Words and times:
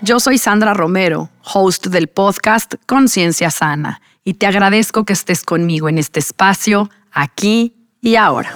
yo 0.00 0.20
soy 0.20 0.38
Sandra 0.38 0.74
Romero, 0.74 1.30
host 1.42 1.86
del 1.86 2.08
podcast 2.08 2.74
Conciencia 2.86 3.50
Sana, 3.50 4.00
y 4.24 4.34
te 4.34 4.46
agradezco 4.46 5.04
que 5.04 5.12
estés 5.12 5.42
conmigo 5.42 5.88
en 5.88 5.98
este 5.98 6.20
espacio, 6.20 6.90
aquí 7.12 7.74
y 8.00 8.16
ahora. 8.16 8.54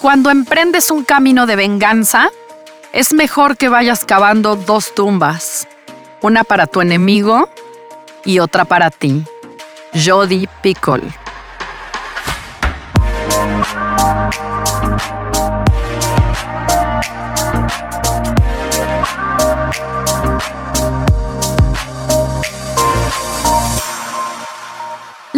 Cuando 0.00 0.30
emprendes 0.30 0.90
un 0.90 1.04
camino 1.04 1.46
de 1.46 1.56
venganza, 1.56 2.30
es 2.92 3.12
mejor 3.12 3.56
que 3.56 3.68
vayas 3.68 4.04
cavando 4.04 4.56
dos 4.56 4.94
tumbas, 4.94 5.68
una 6.22 6.44
para 6.44 6.66
tu 6.66 6.80
enemigo 6.80 7.50
y 8.24 8.38
otra 8.38 8.64
para 8.64 8.90
ti. 8.90 9.24
Jody 9.92 10.48
Pickle. 10.62 11.02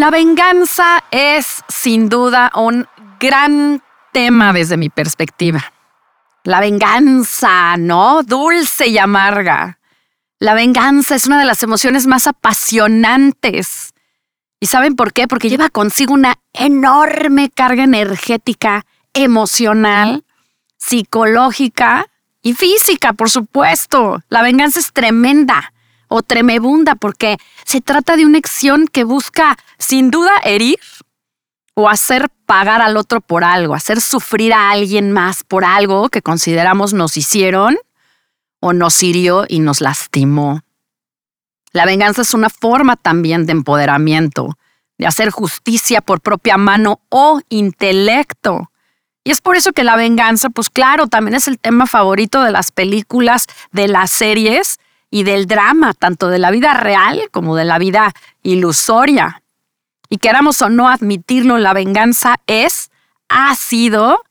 La 0.03 0.11
venganza 0.11 1.05
es 1.13 1.63
sin 1.69 2.09
duda 2.09 2.51
un 2.57 2.89
gran 3.21 3.85
tema 4.13 4.53
desde 4.53 4.77
mi 4.77 4.89
perspectiva. 4.89 5.73
La 6.43 6.59
venganza, 6.59 7.77
¿no? 7.77 8.25
Dulce 8.25 8.89
y 8.89 8.99
amarga. 8.99 9.79
La 10.41 10.55
venganza 10.55 11.15
es 11.15 11.29
una 11.29 11.39
de 11.39 11.45
las 11.45 11.63
emociones 11.63 12.09
más 12.09 12.27
apasionantes. 12.27 13.95
¿Y 14.59 14.67
saben 14.67 14.97
por 14.97 15.13
qué? 15.13 15.29
Porque 15.29 15.49
lleva 15.49 15.69
consigo 15.69 16.15
una 16.15 16.35
enorme 16.53 17.49
carga 17.49 17.85
energética, 17.85 18.85
emocional, 19.15 20.25
psicológica 20.79 22.09
y 22.43 22.55
física, 22.55 23.13
por 23.13 23.31
supuesto. 23.31 24.21
La 24.31 24.43
venganza 24.43 24.81
es 24.81 24.93
tremenda 24.93 25.72
o 26.13 26.23
tremebunda 26.23 26.95
porque 26.95 27.39
se 27.65 27.81
trata 27.81 28.17
de 28.17 28.27
una 28.27 28.39
acción 28.39 28.87
que 28.87 29.05
busca 29.05 29.57
sin 29.79 30.11
duda 30.11 30.33
herir 30.45 30.79
o 31.75 31.89
hacer 31.89 32.29
pagar 32.45 32.83
al 32.83 32.99
otro 32.99 33.23
por 33.23 33.45
algo, 33.45 33.75
hacer 33.75 34.01
sufrir 34.01 34.53
a 34.53 34.71
alguien 34.71 35.11
más 35.11 35.43
por 35.43 35.65
algo 35.65 36.11
que 36.11 36.21
consideramos 36.21 36.93
nos 36.93 37.17
hicieron 37.17 37.79
o 38.61 38.75
nos 38.75 39.03
hirió 39.03 39.47
y 39.49 39.61
nos 39.61 39.81
lastimó. 39.81 40.61
La 41.73 41.87
venganza 41.87 42.23
es 42.23 42.35
una 42.35 42.51
forma 42.51 42.97
también 42.97 43.47
de 43.47 43.53
empoderamiento, 43.53 44.59
de 44.99 45.07
hacer 45.07 45.31
justicia 45.31 46.03
por 46.03 46.21
propia 46.21 46.59
mano 46.59 47.01
o 47.09 47.41
intelecto. 47.49 48.71
Y 49.25 49.31
es 49.31 49.41
por 49.41 49.57
eso 49.57 49.73
que 49.73 49.85
la 49.85 49.97
venganza, 49.97 50.51
pues 50.51 50.69
claro, 50.69 51.07
también 51.07 51.35
es 51.35 51.49
el 51.49 51.59
tema 51.59 51.87
favorito 51.87 52.43
de 52.43 52.51
las 52.51 52.71
películas, 52.71 53.47
de 53.71 53.89
las 53.89 54.11
series 54.11 54.79
y 55.13 55.25
del 55.25 55.47
drama, 55.47 55.93
tanto 55.93 56.29
de 56.29 56.39
la 56.39 56.51
vida 56.51 56.73
real 56.73 57.29
como 57.31 57.55
de 57.55 57.67
la 57.67 57.79
vida 57.79 58.15
ilusoria. 58.43 59.43
Y 60.09 60.17
queramos 60.17 60.63
o 60.63 60.71
no 60.71 60.89
admitirlo, 60.89 61.59
la 61.59 61.75
venganza 61.75 62.37
es, 62.47 62.91
ha 63.29 63.55
sido 63.55 64.25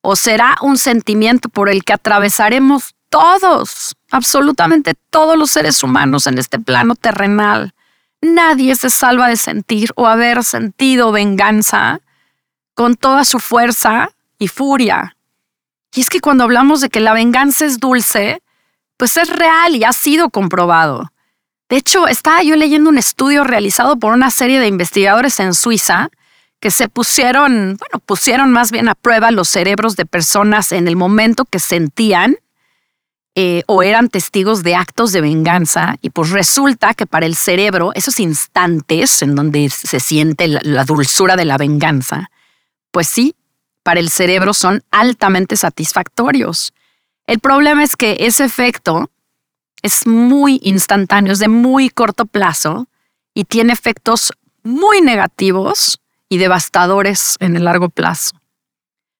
o 0.00 0.16
será 0.16 0.56
un 0.62 0.78
sentimiento 0.78 1.50
por 1.50 1.68
el 1.68 1.84
que 1.84 1.92
atravesaremos 1.92 2.94
todos, 3.10 3.94
absolutamente 4.10 4.94
todos 5.10 5.36
los 5.36 5.50
seres 5.50 5.82
humanos 5.82 6.26
en 6.26 6.38
este 6.38 6.58
plano 6.58 6.94
terrenal. 6.94 7.74
Nadie 8.22 8.74
se 8.74 8.88
salva 8.88 9.28
de 9.28 9.36
sentir 9.36 9.90
o 9.96 10.06
haber 10.06 10.42
sentido 10.44 11.12
venganza 11.12 12.00
con 12.72 12.96
toda 12.96 13.26
su 13.26 13.38
fuerza 13.38 14.08
y 14.38 14.48
furia. 14.48 15.14
Y 15.94 16.00
es 16.00 16.08
que 16.08 16.20
cuando 16.20 16.44
hablamos 16.44 16.80
de 16.80 16.88
que 16.88 17.00
la 17.00 17.12
venganza 17.12 17.66
es 17.66 17.78
dulce, 17.78 18.41
pues 19.02 19.16
es 19.16 19.30
real 19.30 19.74
y 19.74 19.82
ha 19.82 19.92
sido 19.92 20.30
comprobado. 20.30 21.10
De 21.68 21.76
hecho, 21.76 22.06
estaba 22.06 22.40
yo 22.44 22.54
leyendo 22.54 22.88
un 22.88 22.98
estudio 22.98 23.42
realizado 23.42 23.96
por 23.96 24.12
una 24.12 24.30
serie 24.30 24.60
de 24.60 24.68
investigadores 24.68 25.40
en 25.40 25.54
Suiza 25.54 26.08
que 26.60 26.70
se 26.70 26.88
pusieron, 26.88 27.78
bueno, 27.80 27.98
pusieron 28.06 28.52
más 28.52 28.70
bien 28.70 28.88
a 28.88 28.94
prueba 28.94 29.32
los 29.32 29.48
cerebros 29.48 29.96
de 29.96 30.06
personas 30.06 30.70
en 30.70 30.86
el 30.86 30.94
momento 30.94 31.46
que 31.46 31.58
sentían 31.58 32.36
eh, 33.34 33.64
o 33.66 33.82
eran 33.82 34.08
testigos 34.08 34.62
de 34.62 34.76
actos 34.76 35.10
de 35.10 35.20
venganza 35.20 35.96
y 36.00 36.10
pues 36.10 36.30
resulta 36.30 36.94
que 36.94 37.06
para 37.06 37.26
el 37.26 37.34
cerebro 37.34 37.90
esos 37.96 38.20
instantes 38.20 39.20
en 39.20 39.34
donde 39.34 39.68
se 39.68 39.98
siente 39.98 40.46
la 40.46 40.84
dulzura 40.84 41.34
de 41.34 41.44
la 41.44 41.58
venganza, 41.58 42.30
pues 42.92 43.08
sí, 43.08 43.34
para 43.82 43.98
el 43.98 44.10
cerebro 44.10 44.54
son 44.54 44.84
altamente 44.92 45.56
satisfactorios. 45.56 46.72
El 47.32 47.40
problema 47.40 47.82
es 47.82 47.96
que 47.96 48.18
ese 48.26 48.44
efecto 48.44 49.10
es 49.80 50.06
muy 50.06 50.60
instantáneo, 50.62 51.32
es 51.32 51.38
de 51.38 51.48
muy 51.48 51.88
corto 51.88 52.26
plazo 52.26 52.88
y 53.32 53.44
tiene 53.44 53.72
efectos 53.72 54.34
muy 54.62 55.00
negativos 55.00 55.98
y 56.28 56.36
devastadores 56.36 57.36
en 57.40 57.56
el 57.56 57.64
largo 57.64 57.88
plazo. 57.88 58.32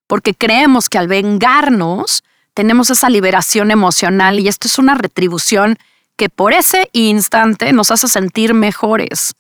Porque 0.07 0.35
creemos 0.35 0.91
que 0.91 0.99
al 0.99 1.09
vengarnos 1.09 2.23
tenemos 2.53 2.91
esa 2.91 3.09
liberación 3.09 3.71
emocional 3.71 4.41
y 4.41 4.49
esto 4.49 4.69
es 4.69 4.79
una 4.79 4.95
retribución 4.95 5.79
que 6.17 6.29
por 6.29 6.53
ese 6.53 6.91
instante 6.93 7.73
nos 7.73 7.91
hace 7.91 8.09
sentir 8.09 8.53
mejores. 8.53 9.33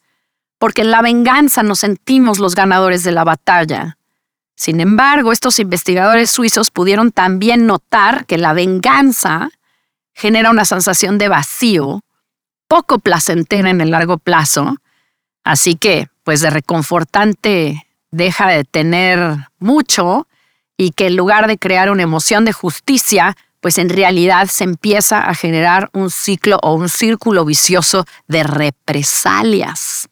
Porque 0.59 0.81
en 0.81 0.93
la 0.93 1.03
venganza 1.03 1.63
nos 1.63 1.81
sentimos 1.81 2.39
los 2.39 2.55
ganadores 2.55 3.05
de 3.05 3.13
la 3.13 3.25
batalla. 3.25 3.99
Sin 4.63 4.79
embargo, 4.79 5.33
estos 5.33 5.59
investigadores 5.59 6.31
suizos 6.31 6.71
pudieron 6.71 7.11
también 7.11 7.67
notar 7.67 8.27
que 8.27 8.39
la 8.39 8.53
venganza 8.53 9.51
genera 10.15 10.53
una 10.53 10.65
sensación 10.65 11.19
de 11.19 11.29
vacío, 11.29 12.03
poco 12.69 13.01
placentera 13.01 13.71
en 13.71 13.81
el 13.81 13.91
largo 13.91 14.19
plazo, 14.19 14.77
así 15.43 15.75
que, 15.75 16.07
pues 16.23 16.43
de 16.43 16.51
reconfortante 16.51 17.89
deja 18.13 18.47
de 18.47 18.63
tener 18.63 19.49
mucho 19.59 20.29
y 20.77 20.93
que 20.93 21.09
en 21.09 21.17
lugar 21.17 21.49
de 21.49 21.59
crear 21.59 21.91
una 21.91 22.05
emoción 22.05 22.45
de 22.45 22.53
justicia, 22.53 23.37
pues 23.59 23.79
en 23.79 23.89
realidad 23.89 24.47
se 24.47 24.63
empieza 24.63 25.29
a 25.29 25.35
generar 25.35 25.91
un 25.93 26.09
ciclo 26.09 26.61
o 26.63 26.75
un 26.75 26.89
círculo 26.89 27.45
vicioso 27.45 28.05
de 28.29 28.45
represalias. 28.45 30.09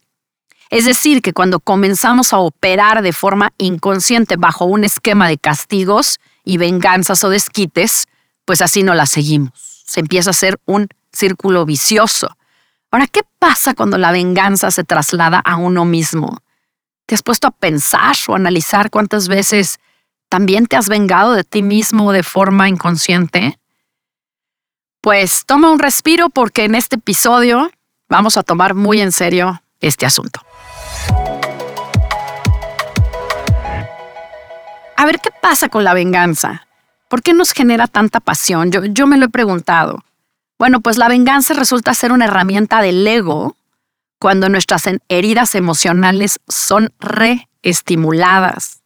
Es 0.70 0.84
decir, 0.84 1.20
que 1.20 1.32
cuando 1.32 1.58
comenzamos 1.58 2.32
a 2.32 2.38
operar 2.38 3.02
de 3.02 3.12
forma 3.12 3.52
inconsciente 3.58 4.36
bajo 4.36 4.64
un 4.64 4.84
esquema 4.84 5.26
de 5.26 5.36
castigos 5.36 6.20
y 6.44 6.58
venganzas 6.58 7.24
o 7.24 7.28
desquites, 7.28 8.06
pues 8.44 8.62
así 8.62 8.84
no 8.84 8.94
la 8.94 9.06
seguimos. 9.06 9.52
Se 9.84 9.98
empieza 9.98 10.30
a 10.30 10.32
ser 10.32 10.60
un 10.66 10.88
círculo 11.12 11.66
vicioso. 11.66 12.36
Ahora, 12.92 13.08
¿qué 13.08 13.22
pasa 13.40 13.74
cuando 13.74 13.98
la 13.98 14.12
venganza 14.12 14.70
se 14.70 14.84
traslada 14.84 15.40
a 15.40 15.56
uno 15.56 15.84
mismo? 15.84 16.38
¿Te 17.06 17.16
has 17.16 17.22
puesto 17.22 17.48
a 17.48 17.50
pensar 17.50 18.14
o 18.28 18.36
analizar 18.36 18.90
cuántas 18.90 19.26
veces 19.26 19.80
también 20.28 20.66
te 20.66 20.76
has 20.76 20.88
vengado 20.88 21.32
de 21.32 21.42
ti 21.42 21.62
mismo 21.64 22.12
de 22.12 22.22
forma 22.22 22.68
inconsciente? 22.68 23.58
Pues 25.00 25.44
toma 25.46 25.72
un 25.72 25.80
respiro 25.80 26.30
porque 26.30 26.64
en 26.64 26.76
este 26.76 26.94
episodio 26.96 27.72
vamos 28.08 28.36
a 28.36 28.44
tomar 28.44 28.74
muy 28.74 29.00
en 29.00 29.10
serio 29.10 29.60
este 29.80 30.06
asunto. 30.06 30.40
A 35.00 35.06
ver, 35.06 35.18
¿qué 35.18 35.30
pasa 35.30 35.70
con 35.70 35.82
la 35.82 35.94
venganza? 35.94 36.66
¿Por 37.08 37.22
qué 37.22 37.32
nos 37.32 37.52
genera 37.52 37.86
tanta 37.86 38.20
pasión? 38.20 38.70
Yo, 38.70 38.84
yo 38.84 39.06
me 39.06 39.16
lo 39.16 39.24
he 39.24 39.28
preguntado. 39.30 40.04
Bueno, 40.58 40.82
pues 40.82 40.98
la 40.98 41.08
venganza 41.08 41.54
resulta 41.54 41.94
ser 41.94 42.12
una 42.12 42.26
herramienta 42.26 42.82
del 42.82 43.06
ego 43.06 43.56
cuando 44.18 44.50
nuestras 44.50 44.82
heridas 45.08 45.54
emocionales 45.54 46.38
son 46.48 46.92
reestimuladas. 47.00 48.82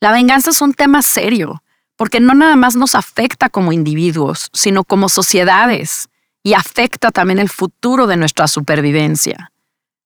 La 0.00 0.12
venganza 0.12 0.50
es 0.50 0.60
un 0.60 0.74
tema 0.74 1.00
serio, 1.00 1.62
porque 1.96 2.20
no 2.20 2.34
nada 2.34 2.56
más 2.56 2.76
nos 2.76 2.94
afecta 2.94 3.48
como 3.48 3.72
individuos, 3.72 4.50
sino 4.52 4.84
como 4.84 5.08
sociedades, 5.08 6.10
y 6.42 6.52
afecta 6.52 7.12
también 7.12 7.38
el 7.38 7.48
futuro 7.48 8.06
de 8.06 8.18
nuestra 8.18 8.46
supervivencia. 8.46 9.52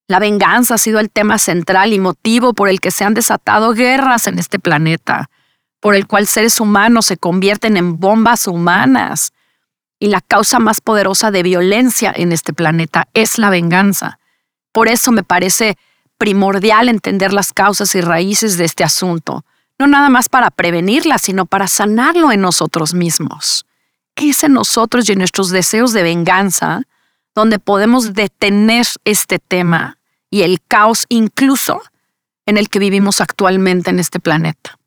La 0.07 0.19
venganza 0.19 0.75
ha 0.75 0.79
sido 0.79 1.01
el 1.01 1.11
tema 1.11 1.39
central 1.39 1.93
y 1.93 1.99
motivo 1.99 2.53
por 2.53 2.69
el 2.69 2.81
que 2.81 2.91
se 2.91 3.05
han 3.05 3.15
desatado 3.15 3.73
guerras 3.73 4.27
en 4.27 4.39
este 4.39 4.59
planeta, 4.59 5.31
por 5.81 5.95
el 5.95 6.07
cual 6.07 6.27
seres 6.27 6.61
humanos 6.61 7.07
se 7.07 7.17
convierten 7.17 7.77
en 7.77 7.99
bombas 7.99 8.47
humanas. 8.47 9.33
Y 9.99 10.09
la 10.09 10.21
causa 10.21 10.59
más 10.59 10.83
poderosa 10.83 11.31
de 11.31 11.43
violencia 11.43 12.13
en 12.15 12.33
este 12.33 12.53
planeta 12.53 13.09
es 13.15 13.39
la 13.39 13.49
venganza. 13.49 14.19
Por 14.73 14.89
eso 14.89 15.11
me 15.11 15.23
parece 15.23 15.79
primordial 16.19 16.89
entender 16.89 17.33
las 17.33 17.53
causas 17.53 17.95
y 17.95 18.01
raíces 18.01 18.59
de 18.59 18.65
este 18.65 18.85
asunto, 18.85 19.45
no 19.79 19.87
nada 19.87 20.11
más 20.11 20.29
para 20.29 20.51
prevenirla, 20.51 21.19
sino 21.19 21.47
para 21.47 21.67
sanarlo 21.67 22.31
en 22.31 22.41
nosotros 22.41 22.93
mismos. 22.93 23.67
Es 24.17 24.45
en 24.45 24.53
nosotros 24.53 25.09
y 25.09 25.13
en 25.13 25.19
nuestros 25.19 25.51
deseos 25.51 25.93
de 25.93 26.03
venganza 26.03 26.83
donde 27.35 27.59
podemos 27.59 28.15
detener 28.15 28.87
este 29.05 29.39
tema 29.39 29.99
y 30.31 30.43
el 30.43 30.61
caos 30.63 31.07
incluso 31.09 31.83
en 32.47 32.57
el 32.57 32.69
que 32.69 32.79
vivimos 32.79 33.21
actualmente 33.21 33.91
en 33.91 33.99
este 33.99 34.21
planeta. 34.21 34.79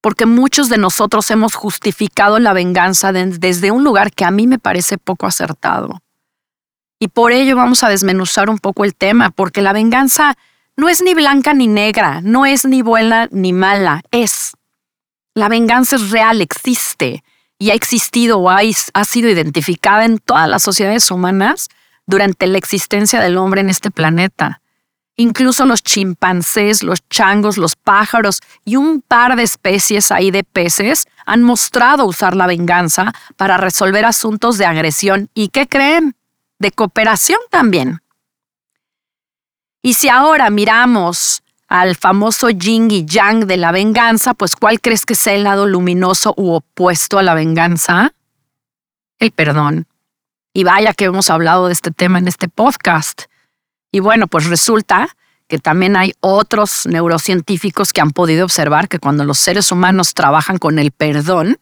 Porque 0.00 0.26
muchos 0.26 0.68
de 0.68 0.78
nosotros 0.78 1.30
hemos 1.30 1.54
justificado 1.54 2.38
la 2.38 2.52
venganza 2.52 3.12
desde 3.12 3.70
un 3.70 3.84
lugar 3.84 4.12
que 4.12 4.24
a 4.24 4.30
mí 4.30 4.46
me 4.46 4.58
parece 4.58 4.96
poco 4.96 5.26
acertado. 5.26 6.02
Y 7.00 7.08
por 7.08 7.32
ello 7.32 7.56
vamos 7.56 7.82
a 7.82 7.88
desmenuzar 7.88 8.48
un 8.48 8.58
poco 8.58 8.84
el 8.84 8.94
tema, 8.94 9.30
porque 9.30 9.62
la 9.62 9.72
venganza 9.72 10.36
no 10.76 10.88
es 10.88 11.02
ni 11.02 11.14
blanca 11.14 11.52
ni 11.52 11.66
negra, 11.66 12.20
no 12.22 12.46
es 12.46 12.64
ni 12.64 12.82
buena 12.82 13.28
ni 13.30 13.52
mala, 13.52 14.02
es. 14.10 14.52
La 15.34 15.48
venganza 15.48 15.96
es 15.96 16.10
real, 16.10 16.40
existe 16.40 17.22
y 17.58 17.70
ha 17.70 17.74
existido 17.74 18.38
o 18.38 18.50
ha, 18.50 18.60
sido 19.04 19.28
identificada 19.28 20.04
en 20.04 20.18
todas 20.18 20.48
las 20.48 20.62
sociedades 20.62 21.10
humanas 21.10 21.68
durante 22.06 22.46
la 22.46 22.58
existencia 22.58 23.20
del 23.20 23.36
hombre 23.36 23.60
en 23.60 23.70
este 23.70 23.90
planeta. 23.90 24.60
Incluso 25.16 25.66
los 25.66 25.82
chimpancés, 25.82 26.84
los 26.84 27.00
changos, 27.08 27.58
los 27.58 27.74
pájaros 27.74 28.40
y 28.64 28.76
un 28.76 29.02
par 29.02 29.34
de 29.34 29.42
especies 29.42 30.12
ahí 30.12 30.30
de 30.30 30.44
peces 30.44 31.08
han 31.26 31.42
mostrado 31.42 32.04
usar 32.06 32.36
la 32.36 32.46
venganza 32.46 33.12
para 33.36 33.56
resolver 33.56 34.04
asuntos 34.04 34.58
de 34.58 34.66
agresión. 34.66 35.28
¿Y 35.34 35.48
qué 35.48 35.66
creen? 35.66 36.14
De 36.60 36.70
cooperación 36.70 37.40
también. 37.50 38.00
Y 39.82 39.94
si 39.94 40.08
ahora 40.08 40.50
miramos 40.50 41.42
al 41.68 41.96
famoso 41.96 42.48
yin 42.48 42.90
y 42.90 43.04
yang 43.04 43.46
de 43.46 43.58
la 43.58 43.72
venganza, 43.72 44.34
pues 44.34 44.56
¿cuál 44.56 44.80
crees 44.80 45.04
que 45.04 45.14
sea 45.14 45.34
el 45.34 45.44
lado 45.44 45.66
luminoso 45.66 46.34
u 46.36 46.52
opuesto 46.52 47.18
a 47.18 47.22
la 47.22 47.34
venganza? 47.34 48.14
El 49.18 49.30
perdón. 49.32 49.86
Y 50.54 50.64
vaya 50.64 50.94
que 50.94 51.04
hemos 51.04 51.28
hablado 51.28 51.66
de 51.66 51.74
este 51.74 51.90
tema 51.90 52.18
en 52.18 52.26
este 52.26 52.48
podcast. 52.48 53.24
Y 53.92 54.00
bueno, 54.00 54.26
pues 54.26 54.46
resulta 54.46 55.08
que 55.46 55.58
también 55.58 55.96
hay 55.96 56.14
otros 56.20 56.86
neurocientíficos 56.86 57.92
que 57.92 58.00
han 58.00 58.10
podido 58.10 58.44
observar 58.44 58.88
que 58.88 58.98
cuando 58.98 59.24
los 59.24 59.38
seres 59.38 59.70
humanos 59.70 60.14
trabajan 60.14 60.58
con 60.58 60.78
el 60.78 60.90
perdón, 60.90 61.58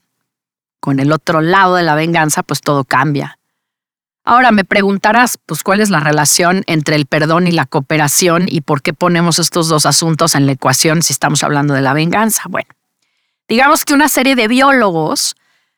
con 0.80 1.00
el 1.00 1.12
otro 1.12 1.40
lado 1.40 1.76
de 1.76 1.82
la 1.82 1.94
venganza, 1.94 2.42
pues 2.42 2.60
todo 2.60 2.84
cambia. 2.84 3.38
Ahora 4.28 4.50
me 4.50 4.64
preguntarás, 4.64 5.38
pues, 5.46 5.62
¿cuál 5.62 5.80
es 5.80 5.88
la 5.88 6.00
relación 6.00 6.64
entre 6.66 6.96
el 6.96 7.06
perdón 7.06 7.46
y 7.46 7.52
la 7.52 7.64
cooperación 7.64 8.46
y 8.48 8.60
por 8.60 8.82
qué 8.82 8.92
ponemos 8.92 9.38
estos 9.38 9.68
dos 9.68 9.86
asuntos 9.86 10.34
en 10.34 10.46
la 10.46 10.52
ecuación 10.52 11.04
si 11.04 11.12
estamos 11.12 11.44
hablando 11.44 11.74
de 11.74 11.80
la 11.80 11.92
venganza? 11.92 12.42
Bueno, 12.48 12.68
digamos 13.46 13.84
que 13.84 13.94
una 13.94 14.08
serie 14.08 14.34
de 14.34 14.48
biólogos 14.48 15.36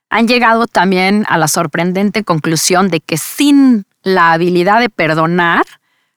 han 0.09 0.29
llegado 0.29 0.67
también 0.67 1.27
a 1.29 1.37
la 1.37 1.47
sorprendente 1.47 2.25
conclusión 2.25 2.89
de 2.89 3.01
que 3.01 3.19
sin 3.19 3.85
la 4.03 4.33
habilidad 4.33 4.81
de 4.81 4.89
perdonar, 4.89 5.67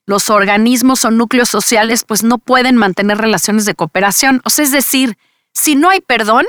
los 0.06 0.30
organismos 0.30 1.04
o 1.04 1.12
núcleos 1.12 1.50
sociales 1.50 2.06
pues 2.06 2.24
no 2.24 2.38
pueden 2.38 2.78
mantener 2.78 3.18
relaciones 3.18 3.66
de 3.66 3.76
cooperación. 3.76 4.40
O 4.46 4.50
sea, 4.50 4.64
es 4.64 4.72
decir, 4.72 5.18
si 5.52 5.76
no 5.76 5.90
hay 5.90 6.00
perdón, 6.00 6.46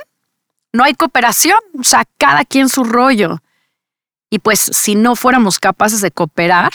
no 0.73 0.85
hay 0.85 0.95
cooperación, 0.95 1.59
o 1.77 1.83
sea, 1.83 2.05
cada 2.19 2.45
quien 2.45 2.69
su 2.69 2.85
rollo. 2.85 3.41
Y 4.33 4.39
pues 4.39 4.61
si 4.61 4.95
no 4.95 5.15
fuéramos 5.15 5.59
capaces 5.59 6.01
de 6.01 6.11
cooperar, 6.11 6.73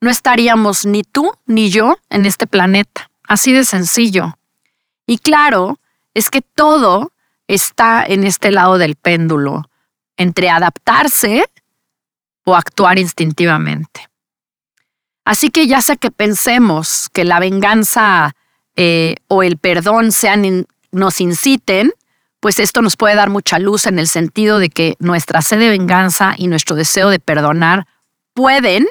no 0.00 0.10
estaríamos 0.10 0.84
ni 0.84 1.04
tú 1.04 1.32
ni 1.46 1.70
yo 1.70 1.96
en 2.10 2.26
este 2.26 2.48
planeta. 2.48 3.12
Así 3.28 3.52
de 3.52 3.64
sencillo. 3.64 4.36
Y 5.06 5.18
claro, 5.18 5.78
es 6.14 6.30
que 6.30 6.42
todo 6.42 7.12
está 7.46 8.04
en 8.04 8.24
este 8.24 8.50
lado 8.50 8.76
del 8.76 8.96
péndulo, 8.96 9.70
entre 10.16 10.50
adaptarse 10.50 11.44
o 12.44 12.56
actuar 12.56 12.98
instintivamente. 12.98 14.08
Así 15.24 15.50
que 15.50 15.68
ya 15.68 15.82
sea 15.82 15.94
que 15.94 16.10
pensemos 16.10 17.08
que 17.12 17.24
la 17.24 17.38
venganza 17.38 18.34
eh, 18.74 19.14
o 19.28 19.44
el 19.44 19.58
perdón 19.58 20.10
sean 20.10 20.66
nos 20.90 21.20
inciten, 21.20 21.92
pues 22.40 22.58
esto 22.58 22.82
nos 22.82 22.96
puede 22.96 23.14
dar 23.14 23.30
mucha 23.30 23.58
luz 23.58 23.86
en 23.86 23.98
el 23.98 24.08
sentido 24.08 24.58
de 24.58 24.68
que 24.68 24.96
nuestra 24.98 25.42
sed 25.42 25.58
de 25.58 25.70
venganza 25.70 26.34
y 26.36 26.48
nuestro 26.48 26.76
deseo 26.76 27.10
de 27.10 27.18
perdonar 27.18 27.86
pueden 28.34 28.86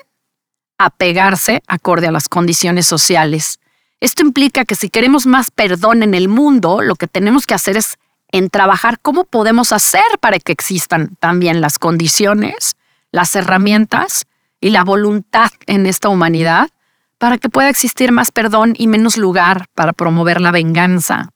apegarse 0.77 1.61
acorde 1.67 2.07
a 2.07 2.11
las 2.11 2.27
condiciones 2.27 2.85
sociales. 2.85 3.59
Esto 4.01 4.23
implica 4.23 4.65
que 4.65 4.75
si 4.75 4.89
queremos 4.89 5.25
más 5.25 5.51
perdón 5.51 6.03
en 6.03 6.13
el 6.13 6.27
mundo, 6.27 6.81
lo 6.81 6.95
que 6.95 7.07
tenemos 7.07 7.45
que 7.45 7.53
hacer 7.53 7.77
es 7.77 7.97
en 8.31 8.49
trabajar 8.49 8.99
cómo 8.99 9.23
podemos 9.23 9.71
hacer 9.71 10.03
para 10.19 10.39
que 10.39 10.51
existan 10.51 11.15
también 11.19 11.61
las 11.61 11.79
condiciones, 11.79 12.75
las 13.11 13.35
herramientas 13.35 14.25
y 14.59 14.71
la 14.71 14.83
voluntad 14.83 15.51
en 15.67 15.85
esta 15.85 16.09
humanidad 16.09 16.69
para 17.17 17.37
que 17.37 17.49
pueda 17.49 17.69
existir 17.69 18.11
más 18.11 18.31
perdón 18.31 18.73
y 18.77 18.87
menos 18.87 19.17
lugar 19.17 19.67
para 19.73 19.93
promover 19.93 20.41
la 20.41 20.51
venganza. 20.51 21.29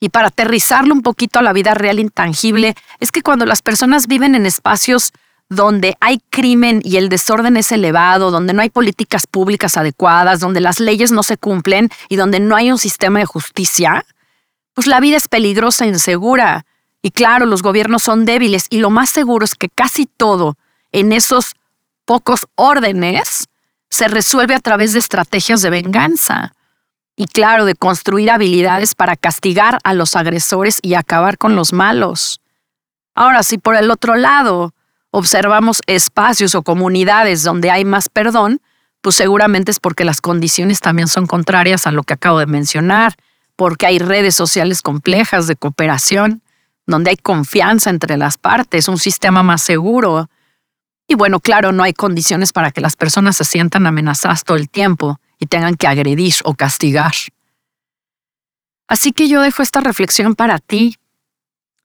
Y 0.00 0.10
para 0.10 0.28
aterrizarlo 0.28 0.94
un 0.94 1.02
poquito 1.02 1.38
a 1.38 1.42
la 1.42 1.52
vida 1.52 1.74
real 1.74 1.98
intangible, 1.98 2.74
es 3.00 3.10
que 3.10 3.22
cuando 3.22 3.46
las 3.46 3.62
personas 3.62 4.06
viven 4.06 4.34
en 4.34 4.46
espacios 4.46 5.12
donde 5.48 5.96
hay 6.00 6.20
crimen 6.30 6.80
y 6.84 6.98
el 6.98 7.08
desorden 7.08 7.56
es 7.56 7.72
elevado, 7.72 8.30
donde 8.30 8.52
no 8.52 8.62
hay 8.62 8.70
políticas 8.70 9.26
públicas 9.26 9.76
adecuadas, 9.76 10.40
donde 10.40 10.60
las 10.60 10.78
leyes 10.78 11.10
no 11.10 11.22
se 11.22 11.38
cumplen 11.38 11.90
y 12.08 12.16
donde 12.16 12.38
no 12.38 12.54
hay 12.54 12.70
un 12.70 12.78
sistema 12.78 13.18
de 13.18 13.24
justicia, 13.24 14.04
pues 14.74 14.86
la 14.86 15.00
vida 15.00 15.16
es 15.16 15.26
peligrosa 15.26 15.84
e 15.84 15.88
insegura. 15.88 16.66
Y 17.02 17.10
claro, 17.10 17.46
los 17.46 17.62
gobiernos 17.62 18.02
son 18.02 18.24
débiles 18.24 18.66
y 18.70 18.78
lo 18.78 18.90
más 18.90 19.10
seguro 19.10 19.44
es 19.44 19.54
que 19.54 19.68
casi 19.68 20.06
todo 20.06 20.56
en 20.92 21.12
esos 21.12 21.54
pocos 22.04 22.46
órdenes 22.54 23.46
se 23.90 24.08
resuelve 24.08 24.54
a 24.54 24.60
través 24.60 24.92
de 24.92 24.98
estrategias 24.98 25.62
de 25.62 25.70
venganza 25.70 26.52
y 27.18 27.26
claro, 27.26 27.64
de 27.64 27.74
construir 27.74 28.30
habilidades 28.30 28.94
para 28.94 29.16
castigar 29.16 29.80
a 29.82 29.92
los 29.92 30.14
agresores 30.14 30.78
y 30.82 30.94
acabar 30.94 31.36
con 31.36 31.56
los 31.56 31.72
malos. 31.72 32.40
Ahora, 33.12 33.42
si 33.42 33.58
por 33.58 33.74
el 33.74 33.90
otro 33.90 34.14
lado 34.14 34.72
observamos 35.10 35.82
espacios 35.88 36.54
o 36.54 36.62
comunidades 36.62 37.42
donde 37.42 37.72
hay 37.72 37.84
más 37.84 38.08
perdón, 38.08 38.60
pues 39.00 39.16
seguramente 39.16 39.72
es 39.72 39.80
porque 39.80 40.04
las 40.04 40.20
condiciones 40.20 40.78
también 40.78 41.08
son 41.08 41.26
contrarias 41.26 41.88
a 41.88 41.90
lo 41.90 42.04
que 42.04 42.14
acabo 42.14 42.38
de 42.38 42.46
mencionar, 42.46 43.16
porque 43.56 43.86
hay 43.86 43.98
redes 43.98 44.36
sociales 44.36 44.80
complejas 44.80 45.48
de 45.48 45.56
cooperación, 45.56 46.40
donde 46.86 47.10
hay 47.10 47.16
confianza 47.16 47.90
entre 47.90 48.16
las 48.16 48.38
partes, 48.38 48.86
un 48.86 48.98
sistema 48.98 49.42
más 49.42 49.60
seguro. 49.60 50.30
Y 51.08 51.16
bueno, 51.16 51.40
claro, 51.40 51.72
no 51.72 51.82
hay 51.82 51.94
condiciones 51.94 52.52
para 52.52 52.70
que 52.70 52.80
las 52.80 52.94
personas 52.94 53.36
se 53.36 53.44
sientan 53.44 53.88
amenazadas 53.88 54.44
todo 54.44 54.56
el 54.56 54.68
tiempo 54.68 55.18
y 55.38 55.46
tengan 55.46 55.76
que 55.76 55.86
agredir 55.86 56.34
o 56.44 56.54
castigar. 56.54 57.12
Así 58.88 59.12
que 59.12 59.28
yo 59.28 59.42
dejo 59.42 59.62
esta 59.62 59.80
reflexión 59.80 60.34
para 60.34 60.58
ti 60.58 60.96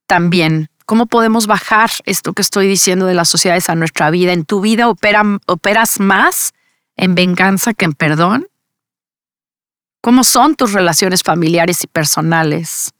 también. 0.08 0.70
¿Cómo 0.86 1.06
podemos 1.06 1.48
bajar 1.48 1.92
esto 2.06 2.34
que 2.34 2.42
estoy 2.42 2.68
diciendo 2.68 3.06
de 3.06 3.14
las 3.14 3.30
sociedades 3.30 3.70
a 3.70 3.76
nuestra 3.76 4.10
vida? 4.10 4.34
¿En 4.34 4.46
tu 4.46 4.62
vida 4.62 4.90
operas 4.90 6.00
más 6.00 6.54
en 6.96 7.16
venganza 7.16 7.74
que 7.74 7.86
en 7.86 7.94
perdón? 7.94 8.48
¿Cómo 10.02 10.24
son 10.24 10.56
tus 10.56 10.74
relaciones 10.74 11.24
familiares 11.24 11.84
y 11.84 11.88
personales? 11.88 12.94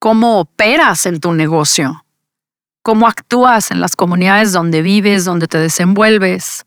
¿Cómo 0.00 0.40
operas 0.40 1.06
en 1.06 1.20
tu 1.20 1.32
negocio? 1.32 2.04
¿Cómo 2.82 3.06
actúas 3.06 3.70
en 3.70 3.80
las 3.80 3.94
comunidades 3.94 4.52
donde 4.52 4.82
vives, 4.82 5.24
donde 5.24 5.46
te 5.46 5.58
desenvuelves? 5.58 6.64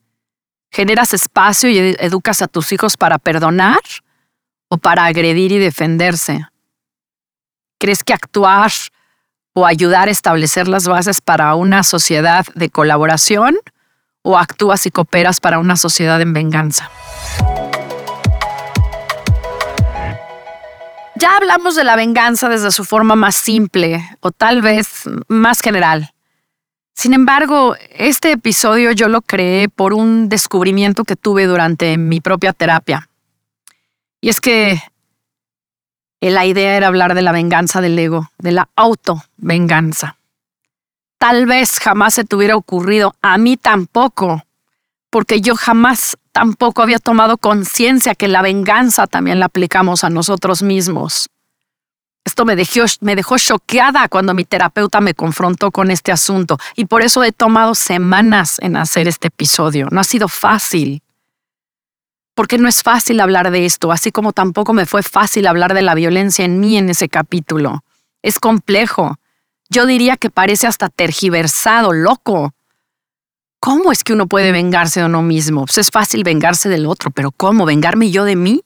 ¿Generas 0.73 1.13
espacio 1.13 1.69
y 1.69 1.95
educas 1.99 2.41
a 2.41 2.47
tus 2.47 2.71
hijos 2.71 2.97
para 2.97 3.19
perdonar 3.19 3.79
o 4.69 4.77
para 4.77 5.05
agredir 5.05 5.51
y 5.51 5.59
defenderse? 5.59 6.47
¿Crees 7.79 8.03
que 8.03 8.11
actuar 8.11 8.71
o 9.53 9.67
ayudar 9.67 10.07
a 10.07 10.11
establecer 10.11 10.67
las 10.67 10.87
bases 10.87 11.21
para 11.21 11.53
una 11.53 11.83
sociedad 11.83 12.47
de 12.55 12.71
colaboración 12.71 13.55
o 14.23 14.39
actúas 14.39 14.87
y 14.87 14.89
cooperas 14.89 15.39
para 15.39 15.59
una 15.59 15.75
sociedad 15.75 16.19
en 16.21 16.33
venganza? 16.33 16.89
Ya 21.13 21.37
hablamos 21.37 21.75
de 21.75 21.83
la 21.83 21.95
venganza 21.95 22.49
desde 22.49 22.71
su 22.71 22.83
forma 22.83 23.15
más 23.15 23.35
simple 23.35 24.03
o 24.21 24.31
tal 24.31 24.63
vez 24.63 25.03
más 25.27 25.59
general. 25.59 26.15
Sin 26.93 27.13
embargo, 27.13 27.75
este 27.89 28.31
episodio 28.31 28.91
yo 28.91 29.09
lo 29.09 29.21
creé 29.21 29.67
por 29.67 29.93
un 29.93 30.29
descubrimiento 30.29 31.03
que 31.03 31.15
tuve 31.15 31.45
durante 31.45 31.97
mi 31.97 32.21
propia 32.21 32.53
terapia. 32.53 33.09
Y 34.21 34.29
es 34.29 34.39
que 34.39 34.79
la 36.21 36.45
idea 36.45 36.77
era 36.77 36.87
hablar 36.87 37.15
de 37.15 37.21
la 37.21 37.31
venganza 37.31 37.81
del 37.81 37.97
ego, 37.99 38.29
de 38.37 38.51
la 38.53 38.69
autovenganza. 38.75 40.17
tal 41.17 41.45
vez 41.45 41.79
jamás 41.79 42.15
se 42.15 42.25
te 42.25 42.35
hubiera 42.35 42.57
ocurrido, 42.57 43.15
a 43.21 43.37
mí 43.37 43.55
tampoco, 43.55 44.43
porque 45.09 45.39
yo 45.39 45.55
jamás 45.55 46.17
tampoco 46.33 46.81
había 46.81 46.99
tomado 46.99 47.37
conciencia 47.37 48.13
que 48.13 48.27
la 48.27 48.41
venganza 48.41 49.07
también 49.07 49.39
la 49.39 49.45
aplicamos 49.45 50.03
a 50.03 50.09
nosotros 50.09 50.63
mismos. 50.63 51.29
Esto 52.25 52.45
me 52.45 52.55
dejó, 52.55 52.85
me 53.01 53.15
dejó 53.15 53.37
choqueada 53.37 54.07
cuando 54.07 54.33
mi 54.33 54.45
terapeuta 54.45 55.01
me 55.01 55.13
confrontó 55.13 55.71
con 55.71 55.91
este 55.91 56.11
asunto 56.11 56.57
y 56.75 56.85
por 56.85 57.01
eso 57.01 57.23
he 57.23 57.33
tomado 57.33 57.75
semanas 57.75 58.57
en 58.59 58.77
hacer 58.77 59.07
este 59.07 59.27
episodio. 59.27 59.87
No 59.91 59.99
ha 59.99 60.05
sido 60.05 60.29
fácil. 60.29 61.01
Porque 62.33 62.57
no 62.57 62.67
es 62.67 62.81
fácil 62.81 63.19
hablar 63.19 63.51
de 63.51 63.65
esto, 63.65 63.91
así 63.91 64.11
como 64.11 64.33
tampoco 64.33 64.73
me 64.73 64.85
fue 64.85 65.03
fácil 65.03 65.47
hablar 65.47 65.73
de 65.73 65.83
la 65.83 65.93
violencia 65.93 66.45
en 66.45 66.59
mí 66.59 66.77
en 66.77 66.89
ese 66.89 67.09
capítulo. 67.09 67.83
Es 68.23 68.39
complejo. 68.39 69.19
Yo 69.69 69.85
diría 69.85 70.17
que 70.17 70.29
parece 70.29 70.65
hasta 70.65 70.89
tergiversado, 70.89 71.93
loco. 71.93 72.53
¿Cómo 73.59 73.91
es 73.91 74.03
que 74.03 74.13
uno 74.13 74.27
puede 74.27 74.51
vengarse 74.51 75.01
de 75.01 75.05
uno 75.05 75.21
mismo? 75.21 75.65
Pues 75.65 75.77
es 75.77 75.89
fácil 75.89 76.23
vengarse 76.23 76.69
del 76.69 76.85
otro, 76.85 77.11
pero 77.11 77.31
¿cómo? 77.31 77.65
¿Vengarme 77.65 78.11
yo 78.11 78.23
de 78.23 78.35
mí? 78.35 78.63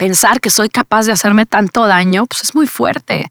Pensar 0.00 0.40
que 0.40 0.48
soy 0.48 0.70
capaz 0.70 1.04
de 1.04 1.12
hacerme 1.12 1.44
tanto 1.44 1.86
daño, 1.86 2.24
pues 2.24 2.42
es 2.42 2.54
muy 2.54 2.66
fuerte. 2.66 3.28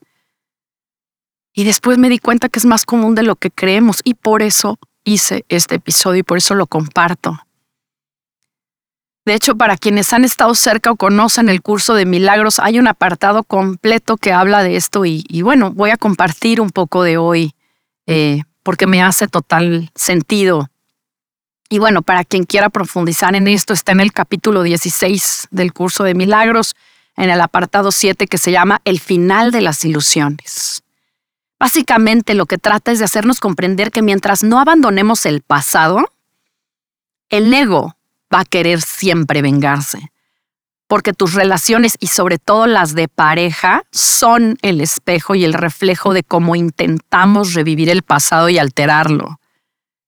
Y 1.52 1.64
después 1.64 1.98
me 1.98 2.10
di 2.10 2.20
cuenta 2.20 2.48
que 2.48 2.60
es 2.60 2.66
más 2.68 2.86
común 2.86 3.16
de 3.16 3.24
lo 3.24 3.36
que 3.38 3.50
creemos 3.50 4.02
y 4.04 4.14
por 4.14 4.44
eso 4.44 4.78
hice 5.04 5.46
este 5.50 5.78
episodio 5.78 6.20
y 6.20 6.24
por 6.24 6.38
eso 6.38 6.54
lo 6.54 6.68
comparto. 6.68 7.40
De 9.26 9.34
hecho, 9.34 9.56
para 9.56 9.78
quienes 9.78 10.14
han 10.14 10.24
estado 10.24 10.54
cerca 10.54 10.92
o 10.92 10.96
conocen 10.96 11.50
el 11.50 11.64
curso 11.64 11.96
de 11.96 12.06
milagros, 12.06 12.60
hay 12.60 12.78
un 12.78 12.88
apartado 12.88 13.44
completo 13.44 14.18
que 14.18 14.32
habla 14.32 14.62
de 14.62 14.76
esto 14.76 15.06
y, 15.06 15.24
bueno, 15.42 15.72
voy 15.72 15.90
a 15.90 15.98
compartir 15.98 16.62
un 16.62 16.70
poco 16.70 17.02
de 17.02 17.18
hoy 17.18 17.56
eh, 18.06 18.44
porque 18.62 18.86
me 18.86 19.02
hace 19.02 19.28
total 19.28 19.90
sentido. 19.96 20.70
Y 21.70 21.78
bueno, 21.78 22.02
para 22.02 22.26
quien 22.26 22.46
quiera 22.46 22.70
profundizar 22.70 23.36
en 23.36 23.48
esto, 23.48 23.74
está 23.74 23.92
en 23.92 24.00
el 24.00 24.12
capítulo 24.12 24.64
16 24.64 25.50
del 25.52 25.72
curso 25.72 26.04
de 26.04 26.16
milagros, 26.16 26.76
en 27.16 27.30
el 27.30 27.40
apartado 27.42 27.92
7 27.92 28.28
que 28.28 28.38
se 28.40 28.52
llama 28.52 28.82
El 28.86 29.00
final 29.00 29.52
de 29.52 29.62
las 29.62 29.86
ilusiones. 29.86 30.84
Básicamente 31.60 32.34
lo 32.34 32.48
que 32.48 32.58
trata 32.58 32.92
es 32.92 33.00
de 33.00 33.06
hacernos 33.06 33.40
comprender 33.40 33.92
que 33.92 34.02
mientras 34.02 34.44
no 34.44 34.60
abandonemos 34.60 35.26
el 35.26 35.42
pasado, 35.42 36.12
el 37.30 37.54
ego 37.54 37.96
va 38.34 38.42
a 38.42 38.46
querer 38.46 38.82
siempre 38.82 39.42
vengarse 39.42 40.12
porque 40.90 41.14
tus 41.14 41.36
relaciones 41.36 41.98
y 42.00 42.08
sobre 42.08 42.40
todo 42.40 42.66
las 42.66 42.96
de 42.96 43.08
pareja 43.08 43.84
son 43.92 44.58
el 44.64 44.82
espejo 44.82 45.36
y 45.36 45.46
el 45.46 45.54
reflejo 45.54 46.16
de 46.16 46.24
cómo 46.24 46.56
intentamos 46.56 47.54
revivir 47.54 47.92
el 47.92 48.02
pasado 48.02 48.50
y 48.50 48.58
alterarlo. 48.58 49.40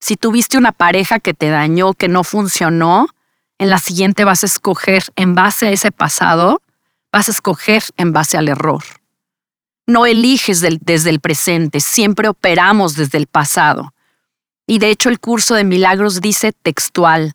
Si 0.02 0.18
tuviste 0.18 0.58
una 0.58 0.74
pareja 0.74 1.20
que 1.20 1.34
te 1.34 1.50
dañó, 1.50 1.94
que 1.94 2.10
no 2.10 2.24
funcionó, 2.24 3.08
en 3.58 3.70
la 3.70 3.78
siguiente 3.78 4.26
vas 4.26 4.44
a 4.44 4.48
escoger 4.48 5.04
en 5.16 5.36
base 5.36 5.68
a 5.68 5.72
ese 5.72 5.92
pasado, 5.92 6.62
vas 7.12 7.30
a 7.30 7.32
escoger 7.32 7.84
en 7.96 8.12
base 8.12 8.38
al 8.38 8.50
error. 8.50 8.84
No 9.88 10.06
eliges 10.06 10.62
desde 10.62 11.10
el 11.10 11.20
presente, 11.20 11.80
siempre 11.80 12.28
operamos 12.28 12.96
desde 12.96 13.18
el 13.18 13.28
pasado. 13.28 13.94
Y 14.68 14.80
de 14.80 14.90
hecho 14.90 15.10
el 15.10 15.20
curso 15.20 15.56
de 15.56 15.64
milagros 15.64 16.20
dice 16.20 16.52
textual, 16.52 17.34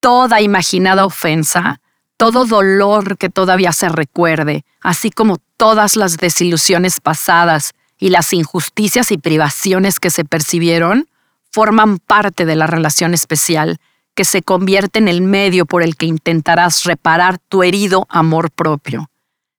toda 0.00 0.40
imaginada 0.40 1.04
ofensa 1.04 1.80
todo 2.20 2.44
dolor 2.44 3.16
que 3.16 3.30
todavía 3.30 3.72
se 3.72 3.88
recuerde, 3.88 4.66
así 4.82 5.10
como 5.10 5.38
todas 5.56 5.96
las 5.96 6.18
desilusiones 6.18 7.00
pasadas 7.00 7.72
y 7.98 8.10
las 8.10 8.34
injusticias 8.34 9.10
y 9.10 9.16
privaciones 9.16 9.98
que 9.98 10.10
se 10.10 10.26
percibieron, 10.26 11.08
forman 11.50 11.98
parte 11.98 12.46
de 12.46 12.56
la 12.56 12.66
relación 12.66 13.14
especial 13.14 13.78
que 14.14 14.24
se 14.24 14.42
convierte 14.42 14.98
en 14.98 15.08
el 15.08 15.22
medio 15.22 15.66
por 15.66 15.82
el 15.82 15.96
que 15.96 16.06
intentarás 16.06 16.84
reparar 16.84 17.38
tu 17.38 17.62
herido 17.62 18.06
amor 18.08 18.50
propio. 18.50 19.10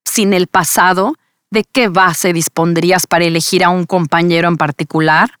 Sin 0.04 0.32
el 0.32 0.46
pasado, 0.46 1.14
¿de 1.50 1.64
qué 1.64 1.88
base 1.88 2.32
dispondrías 2.32 3.06
para 3.06 3.24
elegir 3.24 3.64
a 3.64 3.70
un 3.70 3.86
compañero 3.86 4.48
en 4.48 4.56
particular? 4.56 5.38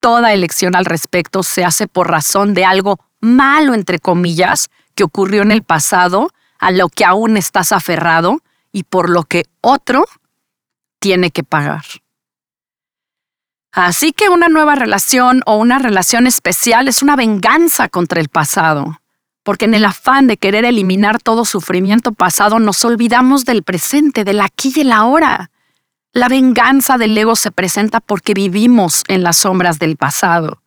Toda 0.00 0.32
elección 0.32 0.76
al 0.76 0.84
respecto 0.84 1.42
se 1.42 1.64
hace 1.64 1.86
por 1.86 2.10
razón 2.10 2.54
de 2.54 2.64
algo 2.64 3.00
malo, 3.20 3.74
entre 3.74 3.98
comillas, 3.98 4.70
que 4.94 5.04
ocurrió 5.04 5.42
en 5.42 5.52
el 5.52 5.62
pasado 5.62 6.30
a 6.58 6.70
lo 6.70 6.88
que 6.88 7.04
aún 7.04 7.36
estás 7.36 7.72
aferrado 7.72 8.40
y 8.72 8.84
por 8.84 9.10
lo 9.10 9.24
que 9.24 9.44
otro 9.60 10.04
tiene 10.98 11.30
que 11.30 11.44
pagar. 11.44 11.84
Así 13.72 14.12
que 14.12 14.28
una 14.28 14.48
nueva 14.48 14.74
relación 14.74 15.42
o 15.46 15.56
una 15.56 15.78
relación 15.78 16.26
especial 16.26 16.88
es 16.88 17.02
una 17.02 17.16
venganza 17.16 17.88
contra 17.88 18.20
el 18.20 18.28
pasado, 18.28 19.00
porque 19.42 19.66
en 19.66 19.74
el 19.74 19.84
afán 19.84 20.26
de 20.26 20.36
querer 20.36 20.64
eliminar 20.64 21.20
todo 21.20 21.44
sufrimiento 21.44 22.12
pasado 22.12 22.58
nos 22.58 22.84
olvidamos 22.84 23.44
del 23.44 23.62
presente, 23.62 24.24
del 24.24 24.40
aquí 24.40 24.72
y 24.74 24.80
el 24.80 24.92
ahora. 24.92 25.50
La 26.12 26.28
venganza 26.28 26.96
del 26.96 27.16
ego 27.16 27.36
se 27.36 27.50
presenta 27.50 28.00
porque 28.00 28.32
vivimos 28.32 29.04
en 29.08 29.22
las 29.22 29.36
sombras 29.36 29.78
del 29.78 29.96
pasado. 29.96 30.62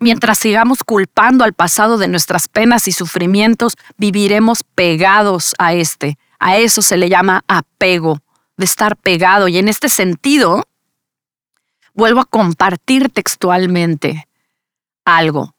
Mientras 0.00 0.40
sigamos 0.40 0.78
culpando 0.84 1.44
al 1.44 1.52
pasado 1.52 1.96
de 1.96 2.08
nuestras 2.08 2.48
penas 2.48 2.88
y 2.88 2.92
sufrimientos, 2.92 3.76
viviremos 3.96 4.64
pegados 4.64 5.54
a 5.58 5.74
este. 5.74 6.18
A 6.40 6.56
eso 6.56 6.82
se 6.82 6.96
le 6.96 7.08
llama 7.08 7.44
apego, 7.46 8.18
de 8.56 8.64
estar 8.64 8.96
pegado. 8.96 9.46
Y 9.46 9.58
en 9.58 9.68
este 9.68 9.88
sentido, 9.88 10.66
vuelvo 11.94 12.20
a 12.20 12.24
compartir 12.24 13.10
textualmente 13.10 14.28
algo. 15.04 15.54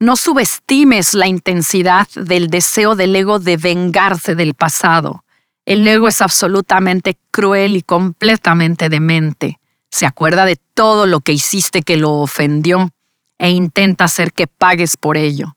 No 0.00 0.16
subestimes 0.16 1.14
la 1.14 1.26
intensidad 1.26 2.08
del 2.14 2.48
deseo 2.48 2.96
del 2.96 3.14
ego 3.16 3.38
de 3.38 3.56
vengarse 3.56 4.34
del 4.34 4.54
pasado. 4.54 5.24
El 5.64 5.86
ego 5.86 6.08
es 6.08 6.20
absolutamente 6.20 7.16
cruel 7.30 7.76
y 7.76 7.82
completamente 7.82 8.88
demente. 8.88 9.60
Se 9.90 10.06
acuerda 10.06 10.44
de 10.44 10.56
todo 10.74 11.06
lo 11.06 11.20
que 11.20 11.32
hiciste 11.32 11.82
que 11.82 11.96
lo 11.96 12.12
ofendió 12.14 12.90
e 13.38 13.50
intenta 13.50 14.04
hacer 14.04 14.32
que 14.32 14.46
pagues 14.46 14.96
por 14.96 15.16
ello. 15.16 15.56